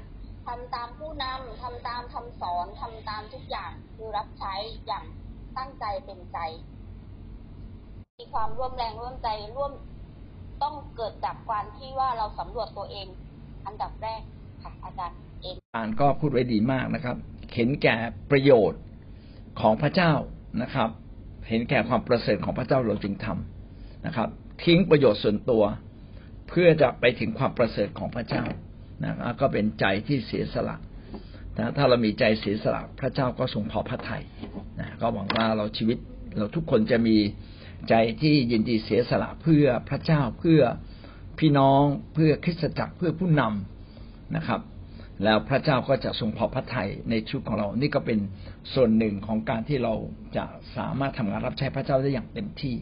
[0.48, 4.54] ทำตามผู้นำทำตามคำสอนทำตามทุกอย่างคือรับใช้
[4.88, 5.04] อย่าง
[5.58, 6.38] ตั้งใจเต็มใจ
[8.20, 9.28] มีความร่วมแรงร่วมใจ
[9.58, 9.72] ร่วม
[10.64, 13.08] ต้องเกิดจากการที่ว่าเราสำรวจตัวเอง
[13.66, 14.22] อันดับแรก
[14.64, 17.16] ค่ะอาจารย์เองอ่านก็พูดไว้ดีมากนะครับ
[17.56, 17.96] เห็นแก่
[18.32, 18.82] ประโยชน์
[19.62, 20.12] ของพระเจ้า
[20.62, 20.90] นะครับ
[21.50, 24.30] เห็นแก่ความประเสริฐของพระเจ้าเราจึงทำนะครับ
[24.64, 25.64] ทิ้งประโยชน์ส่วนตัว
[26.50, 28.44] เพื่อจะไปถึงความประเสริฐของพระเจ้า
[29.04, 30.78] นะก็เป็นใจที่เสียสละ
[31.58, 34.24] นะถ้าเรามีใจเสียสละพระเจ้าก็ทรงพอพระทัย
[34.80, 35.98] นะก็หวังว่าเราชีวิต
[36.38, 37.18] เราทุกคนจะมี
[37.90, 40.62] ใจที่ยินดีเสียสละเพื่อพระเจ้าเพื่อ
[41.40, 41.82] พี่น้อง
[42.14, 44.62] เพื่อคริสตจักรเพื่อผู้นำนะครับ
[45.24, 48.20] แล้วพระเจ้าก็จะทรงพอพระทัยในชีวิตของเรา นี่ก็เป็น
[48.74, 49.94] ส่วนหนึ่งของการที่เรา
[50.38, 50.46] จะ
[50.78, 52.76] สามารถทำงานรับใช้พระเจ้าได้อย่างเต็มที่